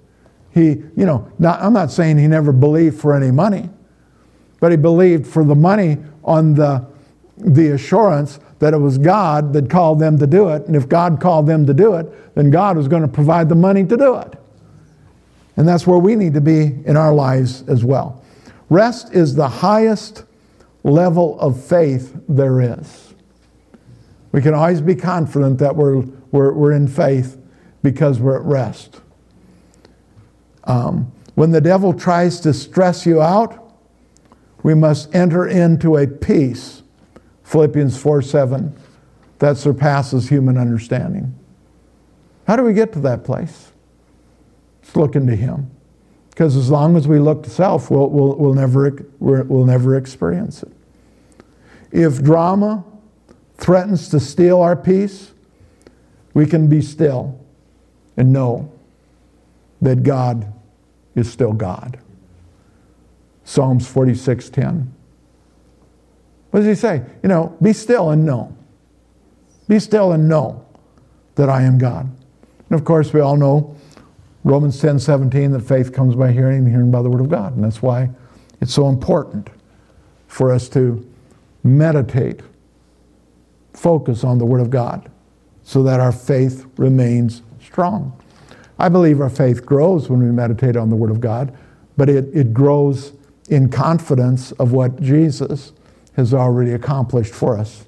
[0.52, 3.70] He, you know, not, I'm not saying he never believed for any money,
[4.58, 6.84] but he believed for the money on the,
[7.36, 10.66] the assurance that it was God that called them to do it.
[10.66, 13.54] And if God called them to do it, then God was going to provide the
[13.54, 14.34] money to do it.
[15.56, 18.22] And that's where we need to be in our lives as well.
[18.68, 20.24] Rest is the highest
[20.84, 23.09] level of faith there is.
[24.32, 27.36] We can always be confident that we're, we're, we're in faith
[27.82, 29.00] because we're at rest.
[30.64, 33.74] Um, when the devil tries to stress you out,
[34.62, 36.82] we must enter into a peace,
[37.44, 38.76] Philippians 4 7,
[39.38, 41.34] that surpasses human understanding.
[42.46, 43.72] How do we get to that place?
[44.82, 45.70] Let's look into Him.
[46.30, 50.62] Because as long as we look to self, we'll, we'll, we'll, never, we'll never experience
[50.62, 50.72] it.
[51.90, 52.84] If drama
[53.60, 55.32] threatens to steal our peace,
[56.34, 57.38] we can be still
[58.16, 58.72] and know
[59.80, 60.52] that God
[61.14, 61.98] is still God.
[63.44, 64.88] Psalms 46:10.
[66.50, 67.02] What does he say?
[67.22, 68.52] You know, be still and know.
[69.68, 70.64] Be still and know
[71.36, 72.10] that I am God.
[72.68, 73.76] And of course, we all know
[74.42, 77.54] Romans 10 17, that faith comes by hearing and hearing by the Word of God.
[77.54, 78.10] And that's why
[78.60, 79.50] it's so important
[80.26, 81.06] for us to
[81.62, 82.40] meditate,
[83.72, 85.10] focus on the Word of God,
[85.62, 88.18] so that our faith remains strong.
[88.78, 91.56] I believe our faith grows when we meditate on the Word of God,
[91.96, 93.12] but it, it grows
[93.48, 95.72] in confidence of what Jesus
[96.16, 97.84] has already accomplished for us.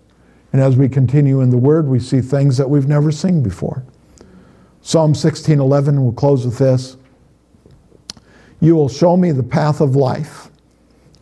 [0.53, 3.85] And as we continue in the Word, we see things that we've never seen before.
[4.83, 6.97] Psalm 16:11, we'll close with this.
[8.61, 10.51] You will show me the path of life.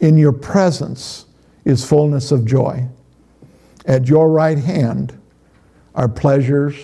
[0.01, 1.27] In your presence
[1.65, 2.87] is fullness of joy.
[3.87, 5.19] At your right hand
[5.95, 6.77] are pleasures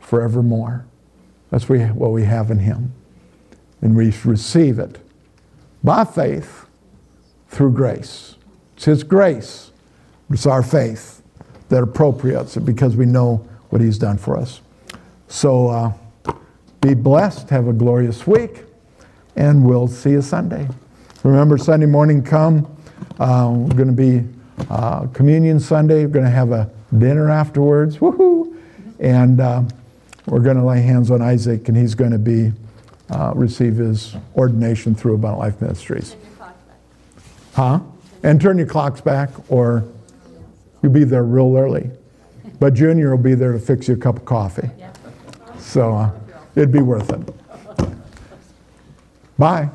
[0.00, 0.86] forevermore.
[1.50, 2.92] That's what we have in Him.
[3.80, 4.98] And we receive it
[5.84, 6.66] by faith
[7.48, 8.36] through grace.
[8.76, 9.70] It's His grace,
[10.30, 11.22] it's our faith
[11.68, 14.60] that appropriates it because we know what He's done for us.
[15.28, 15.92] So uh,
[16.80, 18.64] be blessed, have a glorious week,
[19.34, 20.68] and we'll see you Sunday.
[21.24, 22.66] Remember, Sunday morning come.
[23.18, 24.24] Uh, we're going to be
[24.70, 26.04] uh, Communion Sunday.
[26.06, 27.98] We're going to have a dinner afterwards.
[27.98, 28.56] Woohoo!
[28.98, 29.62] And uh,
[30.26, 32.52] we're going to lay hands on Isaac, and he's going to be
[33.10, 36.16] uh, receive his ordination through Abundant Life Ministries.
[37.54, 37.80] Huh?
[38.22, 39.84] And turn your clocks back, or
[40.82, 41.90] you'll be there real early.
[42.58, 44.70] But Junior will be there to fix you a cup of coffee.
[45.58, 46.10] So uh,
[46.54, 47.20] it'd be worth it.
[49.38, 49.70] Bye.